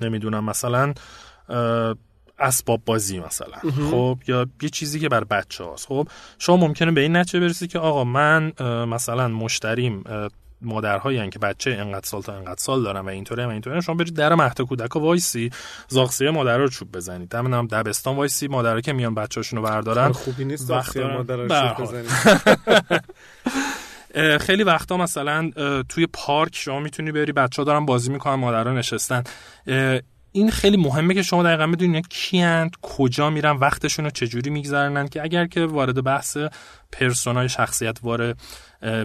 [0.01, 0.95] نمی‌دونم مثلا
[2.39, 3.71] اسباب بازی مثلا.
[3.91, 5.87] خب یا یه چیزی که بر بچه هاست.
[5.87, 8.53] خب شما ممکنه به این نتیجه برسی که آقا من
[8.89, 10.05] مثلا مشتریم
[10.63, 14.15] مادرهایی که بچه انقدر سال تا انقدر سال دارن و اینطوره و اینطوره شما برید
[14.15, 15.51] در مهد کودک وایسی
[15.89, 17.29] زاغ سیاه مادر رو چوب بزنید.
[17.29, 21.49] دم دبستان وایسی مادرها که میان بچه‌هاشون رو بردارن خوبی نیست زاغ سیاه مادر رو
[21.49, 22.11] چوب بزنید.
[24.41, 25.51] خیلی وقتا مثلا
[25.89, 29.23] توی پارک شما می‌تونی بری بچه ها دارن بازی می‌کنن مادرها نشستن.
[30.37, 35.23] این خیلی مهمه که شما دقیقا بدونید کیند کجا میرن وقتشون رو چجوری می‌گذرونن که
[35.23, 36.39] اگر که وارد بحث
[36.93, 38.39] persona ی شخصیت وارد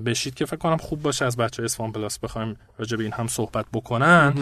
[0.05, 3.27] بشید که فکر کنم خوب باشه از بچه اصفهان پلاس بخوایم راجع به این هم
[3.27, 4.33] صحبت بکنن.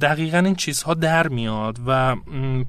[0.00, 2.16] دقیقا این چیزها در میاد و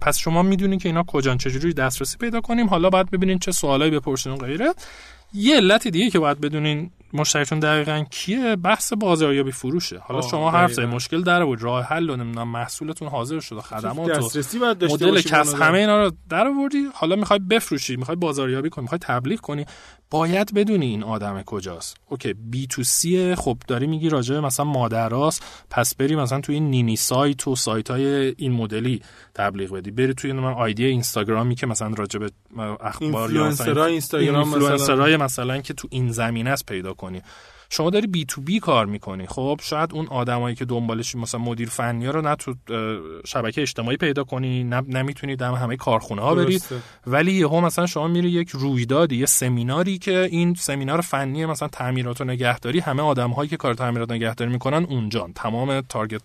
[0.02, 2.68] پس شما می‌دونید که اینا کجان چجوری دسترسی پیدا کنیم.
[2.68, 4.74] حالا باید ببینین چه سوالایی بپرسین غیره.
[5.34, 10.00] یه علت دیگه که باید بدونین مشتریتون دقیقا کیه؟ بحث بازاریابی فروشه.
[10.00, 11.64] حالا شما هر سه مشکل در بود.
[11.64, 14.30] راه حل و نمی‌دونم محصولتون حاضر شده خدمات و
[14.86, 16.84] مدل کسب همه اینا رو در آوردی.
[16.94, 19.66] حالا می‌خوای بفروشی می‌خوای بازاریابی کنی می‌خوای تبلیغ کنی.
[20.10, 21.98] باید بدونی این آدم کجاست.
[22.10, 25.66] اوکی بی تو سی خب داری میگی راجع مثلا مادراست.
[25.70, 29.02] پس بری مثلا توی این نینی سایت و سایت های این مدلی
[29.36, 29.92] تبلیغ بدی.
[29.92, 32.32] بری توی من آیدی اینستاگرامی که مثلا راجع به
[32.82, 35.18] اخبار یا مثلا اینستاگرام مثلا.
[35.18, 37.22] مثلا که تو این زمینه است پیدا کنی
[37.70, 39.28] شما داری بی تو بی کار می‌کنی.
[39.28, 42.56] خب شاید اون آدمایی که دنبالش مثلا مدیر فنی رو نه تو
[43.26, 46.64] شبکه اجتماعی پیدا کنی نه نمی‌تونی دم همه کارخونه ها برید
[47.08, 52.22] ولی یهو مثلا شما میری یک رویدادی یه سمیناری که این سمینار فنی مثلا تعمیرات
[52.22, 56.22] و نگهداری همه آدم هایی که کار تعمیرات نگهداری می‌کنن اونجا تمام تارگت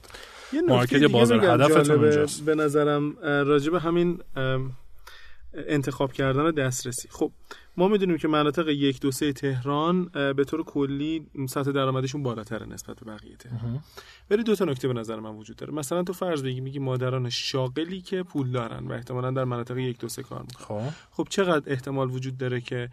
[0.68, 2.44] مارکت بازار هدفتون اونجاست.
[2.44, 4.18] به نظرم راجب همین
[5.68, 7.08] انتخاب کردن دسترسی.
[7.10, 7.32] خب
[7.76, 13.00] ما می‌دونیم که مناطق یک دو سه تهران به طور کلی سطح درآمدشون بالاتره نسبت
[13.00, 13.80] به بقیه تهران.
[14.30, 15.72] ولی دو تا نکته به نظر من وجود داره.
[15.72, 19.98] مثلا تو فرض بگی میگی مادران شاغلی که پول دارن و احتمالا در مناطق یک
[19.98, 20.90] دو سه کار می‌کنن.
[20.90, 20.94] خب.
[21.10, 22.88] خب چقدر احتمال وجود داره که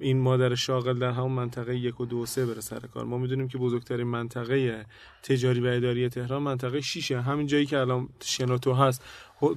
[0.00, 3.18] این مادر شاغل در همون منطقه یک و دو و سه بره سر کار؟ ما
[3.18, 4.86] می‌دونیم که بزرگترین منطقه
[5.22, 7.20] تجاری و اداری تهران منطقه شیشه.
[7.20, 9.04] همین جایی که الان شنوتو هست.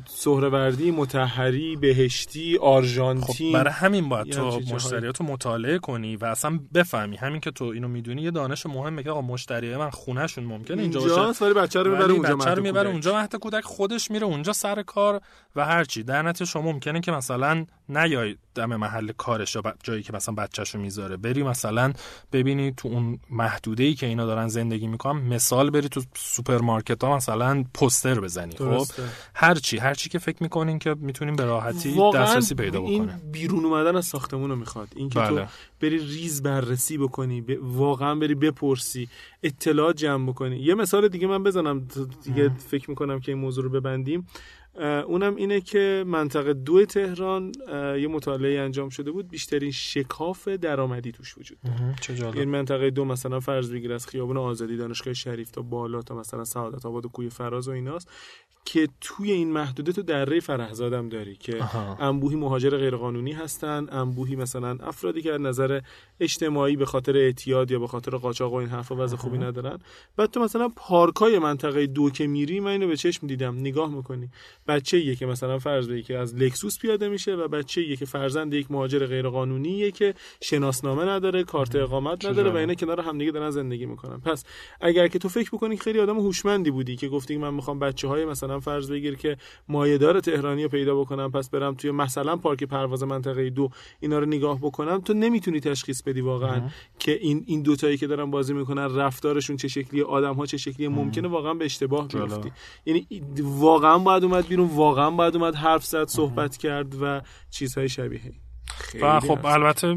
[0.05, 3.51] سهروردی متحری بهشتی آرژانتین.
[3.51, 7.17] خب برای همین باید تو مشتریاتو مطالعه کنی و اصلا بفهمی.
[7.17, 10.99] همین که تو اینو می‌دونی یه دانش مهمه که آقا مشتری من خونهشون ممکنه اینجا
[10.99, 11.45] باشه.
[11.45, 14.81] ولی بچه رو می‌بره اونجا بچه رو می‌بره اونجا مهد کودک خودش میره اونجا سر
[14.83, 15.21] کار
[15.55, 20.13] و هرچی در نتیجه شما ممکنه که مثلا نیای دم محل کارش یا جایی که
[20.13, 21.17] مثلا بچه‌شو می‌ذاره.
[21.17, 21.93] بری مثلا
[22.33, 27.15] ببینی تو اون محدوده ای که اینا دارن زندگی می‌کنن مثلا بری تو سوپرمارکت ها
[27.15, 28.85] مثلا پوستر بزنی خب؟
[29.35, 32.91] هرچی هرچی که فکر می‌کنین که می‌تونیم به راحتی دسترسی پیدا بکنه.
[32.91, 34.87] این بیرون اومدن از ساختمون رو می‌خواد.
[34.95, 35.41] اینکه بله.
[35.41, 35.51] تو
[35.81, 37.57] بری ریز بررسی بکنی ب...
[37.61, 39.07] واقعا بری بپرسی
[39.43, 40.57] اطلاعات جمع بکنی.
[40.57, 41.87] یه مثال دیگه من بزنم
[42.23, 44.27] دیگه فکر می‌کنم که این موضوع رو ببندیم.
[45.07, 47.51] اونم اینه که منطقه دو تهران
[47.99, 53.39] یه مطالعه انجام شده بود بیشترین شکاف درآمدی توش وجود داره این منطقه دو مثلا
[53.39, 57.29] فرض بگیر از خیابون آزادی دانشگاه شریف تا بالا تا مثلا سعادت آباد و کوی
[57.29, 58.09] فراز و ایناست
[58.65, 61.63] که توی این محدوده تو دره فرهزادم داری که
[61.99, 65.81] انبوهی مهاجر غیرقانونی هستن انبوهی مثلا افرادی که از نظر
[66.21, 69.79] اجتماعی به خاطر اعتیاد یا به خاطر قاچاق و این حرفا وضع خوبی ندارن.
[70.17, 73.59] بعد تو مثلا پارکای منطقه دو که میری من اینو به چشم دیدم.
[73.59, 74.29] نگاه می‌کنی.
[74.67, 78.71] بچه که مثلا فرض بگی که از لکسوس پیاده میشه و بچه که فرزند یک
[78.71, 84.19] مهاجر غیرقانونیه که شناسنامه نداره کارت اقامت نداره و اینا کنار همدیگه دارن زندگی می‌کنن.
[84.19, 84.43] پس
[84.81, 88.25] اگر که تو فکر بکنی خیلی آدم هوشمندی بودی که گفتی من می‌خوام بچه های
[88.25, 93.03] مثلا فرض بگیر که مایه‌دار تهرانی رو پیدا بکنم پس برم توی مثلا پارک پرواز
[93.03, 93.69] منطقه دو
[93.99, 96.69] اینا رو نگاه بکنم تو نمی‌تونی تشخیص بدی واقعا.
[96.99, 100.57] که این این دو تایی که دارن بازی می‌کنن رفتارشون چه شکلی آدم ها چه
[100.57, 102.51] شکلی ممکنه واقعا به اشتباه بیفتی.
[102.85, 103.07] یعنی
[103.41, 108.21] واقعا باید اومد بیرون واقعا باید اومد حرف زد صحبت کرد و چیزهای شبیه.
[109.01, 109.87] و خب البته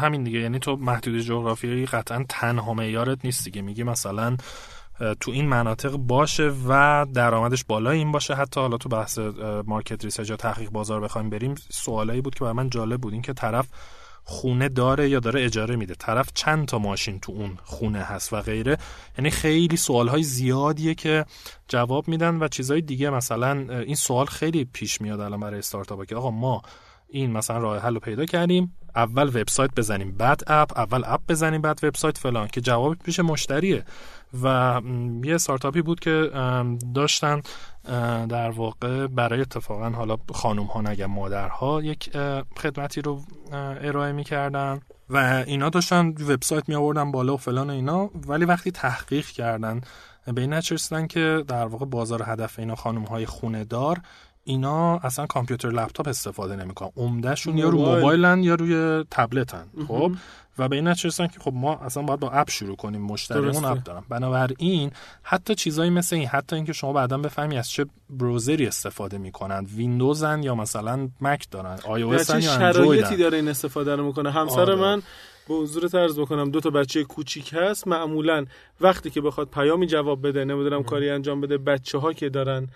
[0.00, 0.38] همین دیگه.
[0.38, 3.62] یعنی تو محدوده جغرافیایی قطعا تنها معیارت نیست دیگه.
[3.62, 4.36] میگی مثلا
[5.20, 8.34] تو این مناطق باشه و درآمدش بالا این باشه.
[8.34, 9.18] حتی حالا تو بحث
[9.66, 13.12] market research یا تحقیق بازار بخوایم بریم سوالایی بود که برای من جالب بود.
[13.12, 13.68] این که طرف
[14.24, 15.94] خونه داره یا داره اجاره میده.
[15.94, 18.78] طرف چند تا ماشین تو اون خونه هست و غیره.
[19.18, 21.24] یعنی خیلی سوال های زیادیه که
[21.68, 26.16] جواب میدن و چیزهای دیگه مثلا این سوال خیلی پیش میاد الان برای استارتاپ که
[26.16, 26.62] آقا ما
[27.12, 28.76] این مثلا راه حل رو پیدا کردیم.
[28.96, 33.84] اول وبسایت بزنیم بعد اپ اول اپ بزنیم بعد وبسایت فلان که جواب پیش مشتریه.
[34.42, 34.80] و
[35.24, 36.30] یه استارتاپی بود که
[36.94, 37.42] داشتن
[38.28, 42.10] در واقع برای اتفاقا حالا خانوم ها نگم مادرها یک
[42.56, 43.20] خدمتی رو
[43.52, 44.80] ارائه می‌کردن.
[45.10, 49.80] و اینا داشتن وبسایت می آوردن بالا و فلان اینا ولی وقتی تحقیق کردن
[50.34, 54.00] به این که در واقع بازار هدف اینا خانم های خونه دار
[54.44, 56.90] اینا اصلا کامپیوتر لپتاپ استفاده نمی‌کنن.
[56.96, 59.66] عمدهشون یا رو موبایلن یا روی تبلتن.
[59.88, 60.12] خب؟
[60.58, 63.82] و به این نتیجه که خب ما اصلا باید با اپ شروع کنیم مشتریمون اپ
[63.82, 64.02] دارن.
[64.08, 64.90] بنابراین
[65.22, 69.66] حتی چیزایی مثل این حتی اینکه شما بعدا بفهمی از چه بروزری استفاده می‌کنن.
[69.76, 74.60] ویندوزن یا مثلا مک دارن آی او یا شرایطی داره این استفاده رو می‌کنه؟ همسر
[74.60, 74.74] آره.
[74.74, 75.02] من
[75.48, 77.88] به حضور طرز بکنم دو تا بچه کوچیک هست.
[77.88, 78.46] معمولا
[78.80, 82.68] وقتی که بخواد پیامی جواب بده نمی‌دونم کاری انجام بده بچه ها که دارن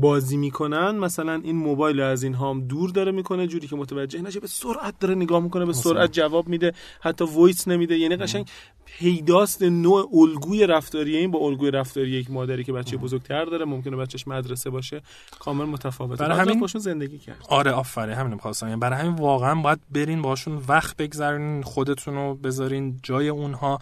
[0.00, 4.40] بازی می‌کنن مثلا این موبایل از این هم دور داره می‌کنه جوری که متوجه نشه
[4.40, 7.98] به سرعت داره نگاه می‌کنه به سرعت جواب میده حتی وایس نمیده.
[7.98, 8.48] یعنی قشنگ
[8.84, 13.96] پیداست نوع الگوی رفتاری این با الگوی رفتاری یک مادری که بچه بزرگتر داره ممکنه
[13.96, 15.02] بچهش مدرسه باشه
[15.40, 16.24] کامل متفاوته.
[16.24, 17.46] برای همین باشون زندگی کرد.
[17.48, 22.34] آره آفرین همین می‌خواستم یعنی برای همین واقعا باید برین باشون وقت بگذارین خودتون رو
[22.34, 23.78] بذارین جای اونها.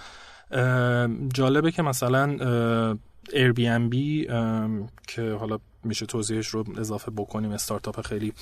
[1.34, 2.36] جالبه که مثلا
[3.28, 3.94] Airbnb
[5.06, 7.50] که حالا میشه توضیحش رو اضافه بکنیم.
[7.50, 8.32] استارتاپ خیلی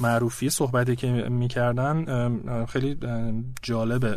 [0.00, 2.66] معروفی صحبتی که می‌کردن.
[2.66, 2.98] خیلی
[3.62, 4.10] جالبه.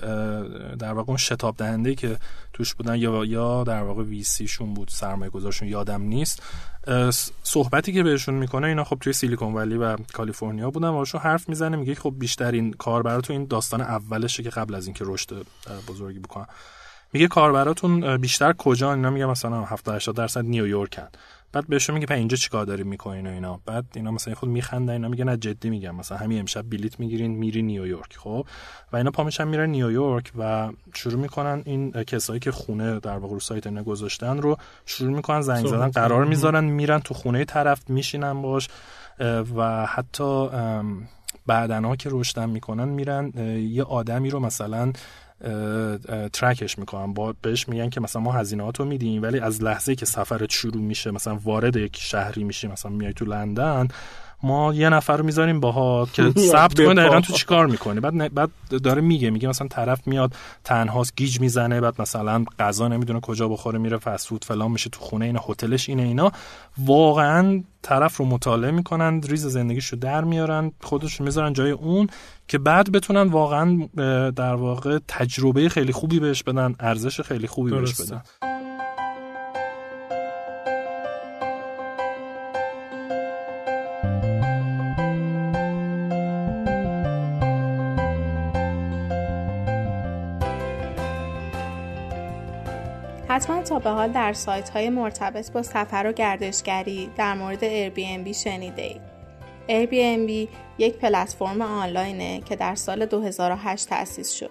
[0.79, 2.17] در واقع اون شتاب دهنده که
[2.53, 6.43] توش بودن یا یا در واقع ویسی شون بود سرمایه گذارشون یادم نیست.
[7.43, 11.77] صحبتی که بهشون می‌کنه اینا خب توی سیلیکون ولی و کالیفرنیا بودن و حرف می‌زنه
[11.77, 15.45] میگه خب بیشترین کار تو این داستان اولشه که قبل از اینکه رشد
[15.87, 16.47] بزرگی بکنن.
[17.13, 21.07] میگه کاربراتون بیشتر کجا اینا میگه مثلا 70 80 درصد نیویورکن.
[21.51, 23.59] بعد بهشون میگه اینجا چیکار داری می‌کنین و اینا.
[23.65, 25.95] بعد اینا مثلا خود میخندن اینا میگن نه جدی میگم.
[25.95, 28.45] مثلا همین امشب بلیت می‌گیرین میری نیویورک خب؟
[28.93, 33.33] و اینا پا میشن میرن نیویورک و شروع می‌کنن این کسایی که خونه در واقع
[33.33, 37.89] رو سایت اینا گذاشتن رو شروع می‌کنن زنگ زدن قرار می‌ذارن میرن تو خونه طرف
[37.89, 38.69] میشینن باش
[39.55, 40.49] و حتی
[41.47, 44.93] بعدنها که رشدن می‌کنن میرن یه آدمی رو مثلا
[46.33, 50.51] ترکش می‌کنن با بهش میگن که مثلا ما هزینهاتو میدیم ولی از لحظه که سفرت
[50.51, 53.87] شروع میشه مثلا وارد یک شهری میشی مثلا میای تو لندن
[54.43, 58.49] ما یه نفر رو می‌ذاریم باها که ثبت کنه دقیقا تو چیکار می‌کنی بعد بعد
[58.83, 60.33] داره میگه میگه مثلا طرف میاد
[60.63, 65.25] تنهاست گیج می‌زنه بعد مثلا غذا نمی‌دونه کجا بخوره میره فسفود فلان میشه تو خونه
[65.25, 66.31] این هتلش اینه اینا.
[66.77, 72.07] واقعا طرف رو مطالعه می‌کنن ریز زندگیشو در میارن خودشون می‌ذارن جای اون.
[72.49, 73.89] که بعد بتونن واقعا
[74.31, 78.21] در واقع تجربه خیلی خوبی بهش بدن ارزش خیلی خوبی بهش بدن
[93.27, 98.31] حتما تا به حال در سایت های مرتبط با سفر و گردشگری در مورد Airbnb
[98.31, 99.18] شنیده اید.
[99.69, 100.47] Airbnb
[100.77, 104.49] یک پلتفرم آنلاینه که در سال 2008 تأسیس شد.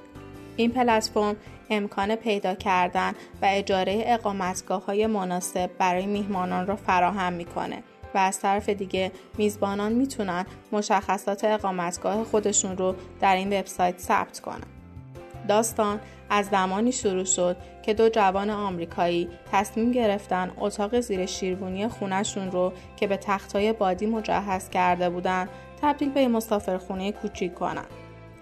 [0.57, 1.37] این پلتفرم
[1.71, 3.13] امکان پیدا کردن
[3.43, 7.83] و اجاره اقامتگاه های مناسب برای میهمانان را فراهم می‌کنه
[8.15, 14.78] و از طرف دیگه میزبانان می‌تونن مشخصات اقامتگاه خودشون رو در این وبسایت ثبت کنن.
[15.49, 22.51] داستان از زمانی شروع شد که دو جوان آمریکایی تصمیم گرفتن اتاق زیر شیروانی خونشون
[22.51, 25.49] رو که به تختای بادی مجهز کرده بودن
[25.83, 27.87] تبدیل به مسافرخونه کوچیک کنن.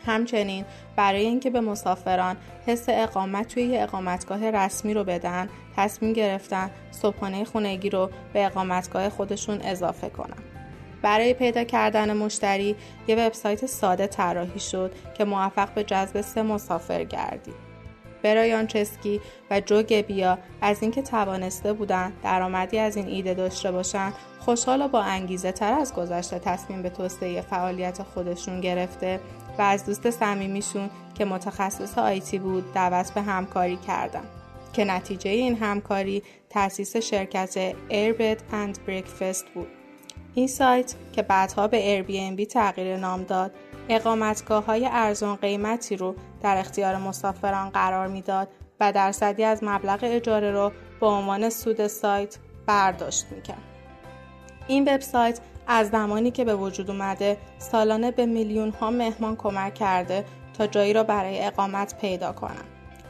[0.07, 0.65] همچنین
[0.97, 2.37] برای اینکه به مسافران
[2.67, 9.09] حس اقامت توی یه اقامتگاه رسمی رو بدن تصمیم گرفتن صبحانه خونگی رو به اقامتگاه
[9.09, 10.56] خودشون اضافه کنن.
[11.03, 12.77] برای پیدا کردن مشتری
[13.09, 17.67] یه وبسایت ساده طراحی شد که موفق به جذب سه مسافر گردید.
[18.23, 19.21] برایان چسکی
[19.51, 24.89] و جو گبیا از اینکه توانسته بودند درآمدی از این ایده داشته باشند خوشحال و
[24.89, 29.21] با انگیزه تر از گذشته تصمیم به توسعه فعالیت خودشون گرفته
[29.59, 34.25] و از دوست صمیمیشون که متخصص آیتی بود دعوت به همکاری کردن
[34.73, 39.76] که نتیجه این همکاری تأسیس شرکت Airbed and Breakfast بود
[40.37, 43.55] این سایت که بعدها به Airbnb تغییر نام داد
[43.89, 48.49] اقامتگاه های ارزان قیمتی رو در اختیار مسافران قرار می‌داد
[48.81, 53.63] و درصدی از مبلغ اجاره رو به عنوان سود سایت برداشت می‌کرد.
[54.69, 60.25] این وبسایت از زمانی که به وجود اومده سالانه به میلیون ها مهمان کمک کرده
[60.59, 62.65] تا جایی را برای اقامت پیدا کنند.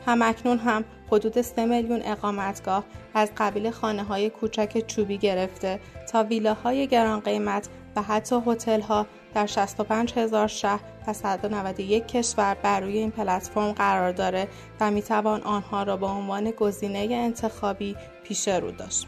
[0.07, 6.87] همکنون هم حدود 3 میلیون اقامتگاه از قبیل خانه های کوچک چوبی گرفته تا ویلاهای
[6.87, 12.99] گران قیمت و حتی هتل ها در 65 هزار شهر و 191 کشور بر روی
[12.99, 14.49] این پلتفرم قرار داره
[14.81, 19.07] و می‌توان آنها را به عنوان گزینه انتخابی پیش رو داشت.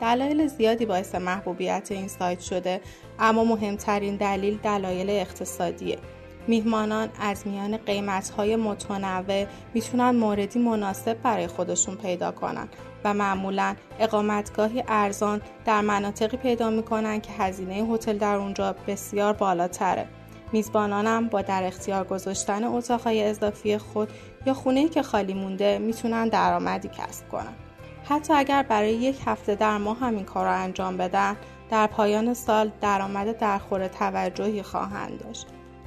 [0.00, 2.80] دلایل زیادی باعث محبوبیت این سایت شده
[3.18, 5.98] اما مهمترین دلیل دلایل اقتصادیه.
[6.46, 12.68] میهمانان از میان قیمتهای متنوع می‌تونن موردی مناسب برای خودشون پیدا کنن
[13.04, 20.06] و معمولا اقامتگاهی ارزان در مناطقی پیدا می‌کنن که هزینه هتل در اونجا بسیار بالاتره.
[20.52, 24.08] میزبانانم با در اختیار گذاشتن اتاقهای اضافی خود
[24.46, 27.54] یا خونه که خالی مونده می‌تونن درآمدی کسب کنن.
[28.08, 31.36] حتی اگر برای یک هفته در ماه همین کار را انجام بدن
[31.70, 35.46] در پایان سال درآمد درخور توجهی خواهند داشت.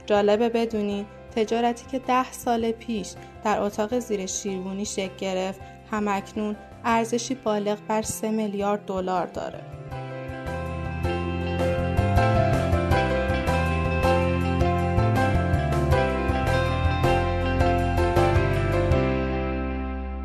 [0.10, 1.06] جالبه بدونین
[1.36, 5.60] تجارتی که ده سال پیش در اتاق زیر شیروانی شکل گرفت
[5.92, 6.56] همکنون
[6.86, 9.60] ارزشی بالغ بر 3 میلیارد دلار داره.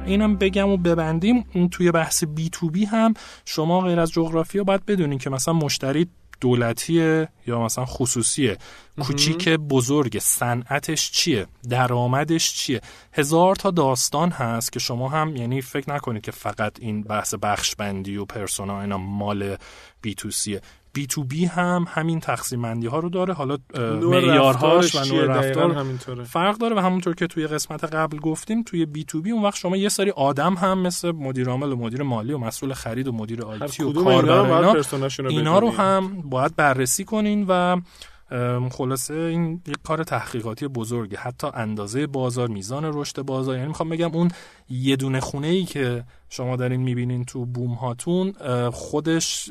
[0.07, 3.15] اینم بگم و ببندیم توی بحث بی تو بی هم
[3.45, 6.07] شما غیر از جغرافیا باید بدونین که مثلا مشتری
[6.41, 8.59] دولتیه یا مثلا خصوصیه.
[9.01, 10.19] کوچیک بزرگ.
[10.19, 12.81] صنعتش چیه؟ درآمدش چیه؟
[13.13, 17.75] هزار تا داستان هست که شما هم یعنی فکر نکنید که فقط این بحث بخش
[17.75, 19.57] بندی و پرسونا اینا مال
[20.03, 20.61] بی تو سیه.
[20.95, 23.35] بی تو بی هم همین تقسیم بندی ها رو داره.
[23.35, 23.57] حالا
[24.03, 25.85] معیارهاش و نوع رفتار
[26.25, 29.57] فرق داره و همونطور که توی قسمت قبل گفتیم توی بی تو بی اون وقت
[29.57, 33.13] شما یه سری آدم هم مثل مدیر عامل و مدیر مالی و مسئول خرید و
[33.13, 37.77] مدیر آیتی و کاربر اینا, اینا رو هم باید بررسی کنین و
[38.73, 41.19] خلاصه این یک کار تحقیقاتی بزرگه.
[41.19, 43.55] حتی اندازه بازار میزان رشد بازار.
[43.57, 44.31] یعنی می‌خوام بگم اون
[44.71, 48.33] یه دونه خونه ای که شما دارین می‌بینین تو بوم هاتون
[48.71, 49.51] خودش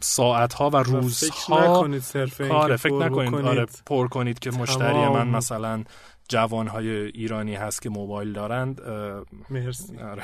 [0.00, 2.02] ساعت ها و روزها فکر نکنید
[2.48, 3.34] کار فکر نکنید.
[3.34, 5.84] آره پر کنید که مشتری من مثلا
[6.28, 8.80] جوانهای ایرانی هست که موبایل دارند.
[9.50, 9.98] مرسی.
[9.98, 10.22] آره.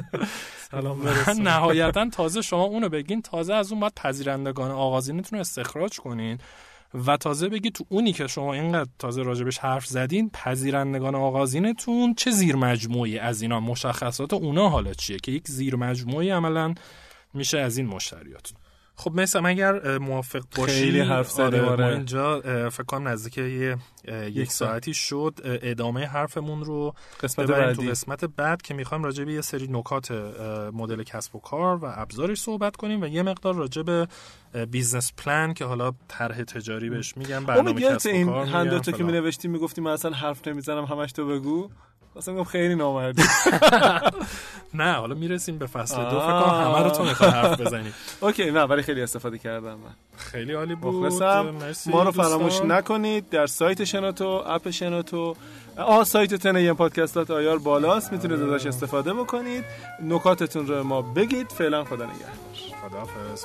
[0.70, 1.08] سلام
[1.48, 3.22] نهایتا تازه شما اونو بگین.
[3.22, 6.38] تازه از اون باید پذیرندگان آغازینتون رو استخراج کنین.
[6.94, 12.30] و تازه بگی تو اونی که شما اینقدر تازه راجبش حرف زدین پذیرندگان آغازینتون چه
[12.30, 16.74] زیر مجموعی از اینا؟ مشخصات اونا حالا چیه؟ که یک زیر مجموعی عملا
[17.34, 18.58] میشه از این مشتریاتون.
[18.96, 21.94] خب مثلا اگر موافق باشی خیلی حرف زدیم آره, آره.
[21.94, 23.76] اینجا فکر کنم نزدیک یه
[24.32, 29.32] یک ساعتی شد ادامه حرفمون رو قسمت بعدی تو قسمت بعد که می‌خوایم راجع به
[29.32, 30.10] یه سری نکات
[30.72, 34.08] مدل کسب و کار و ابزارش صحبت کنیم و یه مقدار راجع به
[34.70, 38.83] business plan که حالا طرح تجاری بهش میگن برنامه کسب و کار این handout و
[38.83, 41.70] تو که مینوشتی می‌گفتی من اصلا حرف نمی‌زنم همش تو بگو.
[42.20, 43.22] اصلا خیلی نامردی.
[44.74, 46.20] نه حالا می‌رسیم به فصل دو.
[46.20, 47.92] فکر کنم همه رو تو می‌خوای حرف بزنی.
[48.20, 49.94] okay نه ولی خیلی استفاده کردم من.
[50.16, 51.12] خیلی عالی بود.
[51.86, 53.28] ما رو فراموش نکنید.
[53.28, 55.36] در سایت شنوتو app شنوتو.
[55.76, 58.12] آ سایت تنیم پادکستات آیار بالاست.
[58.12, 59.64] می‌تونید ازش استفاده بکنید.
[60.02, 61.48] نکاتتون رو ما بگید.
[61.48, 62.30] فعلا خدا نگهدار.
[62.82, 63.44] خداحافظ.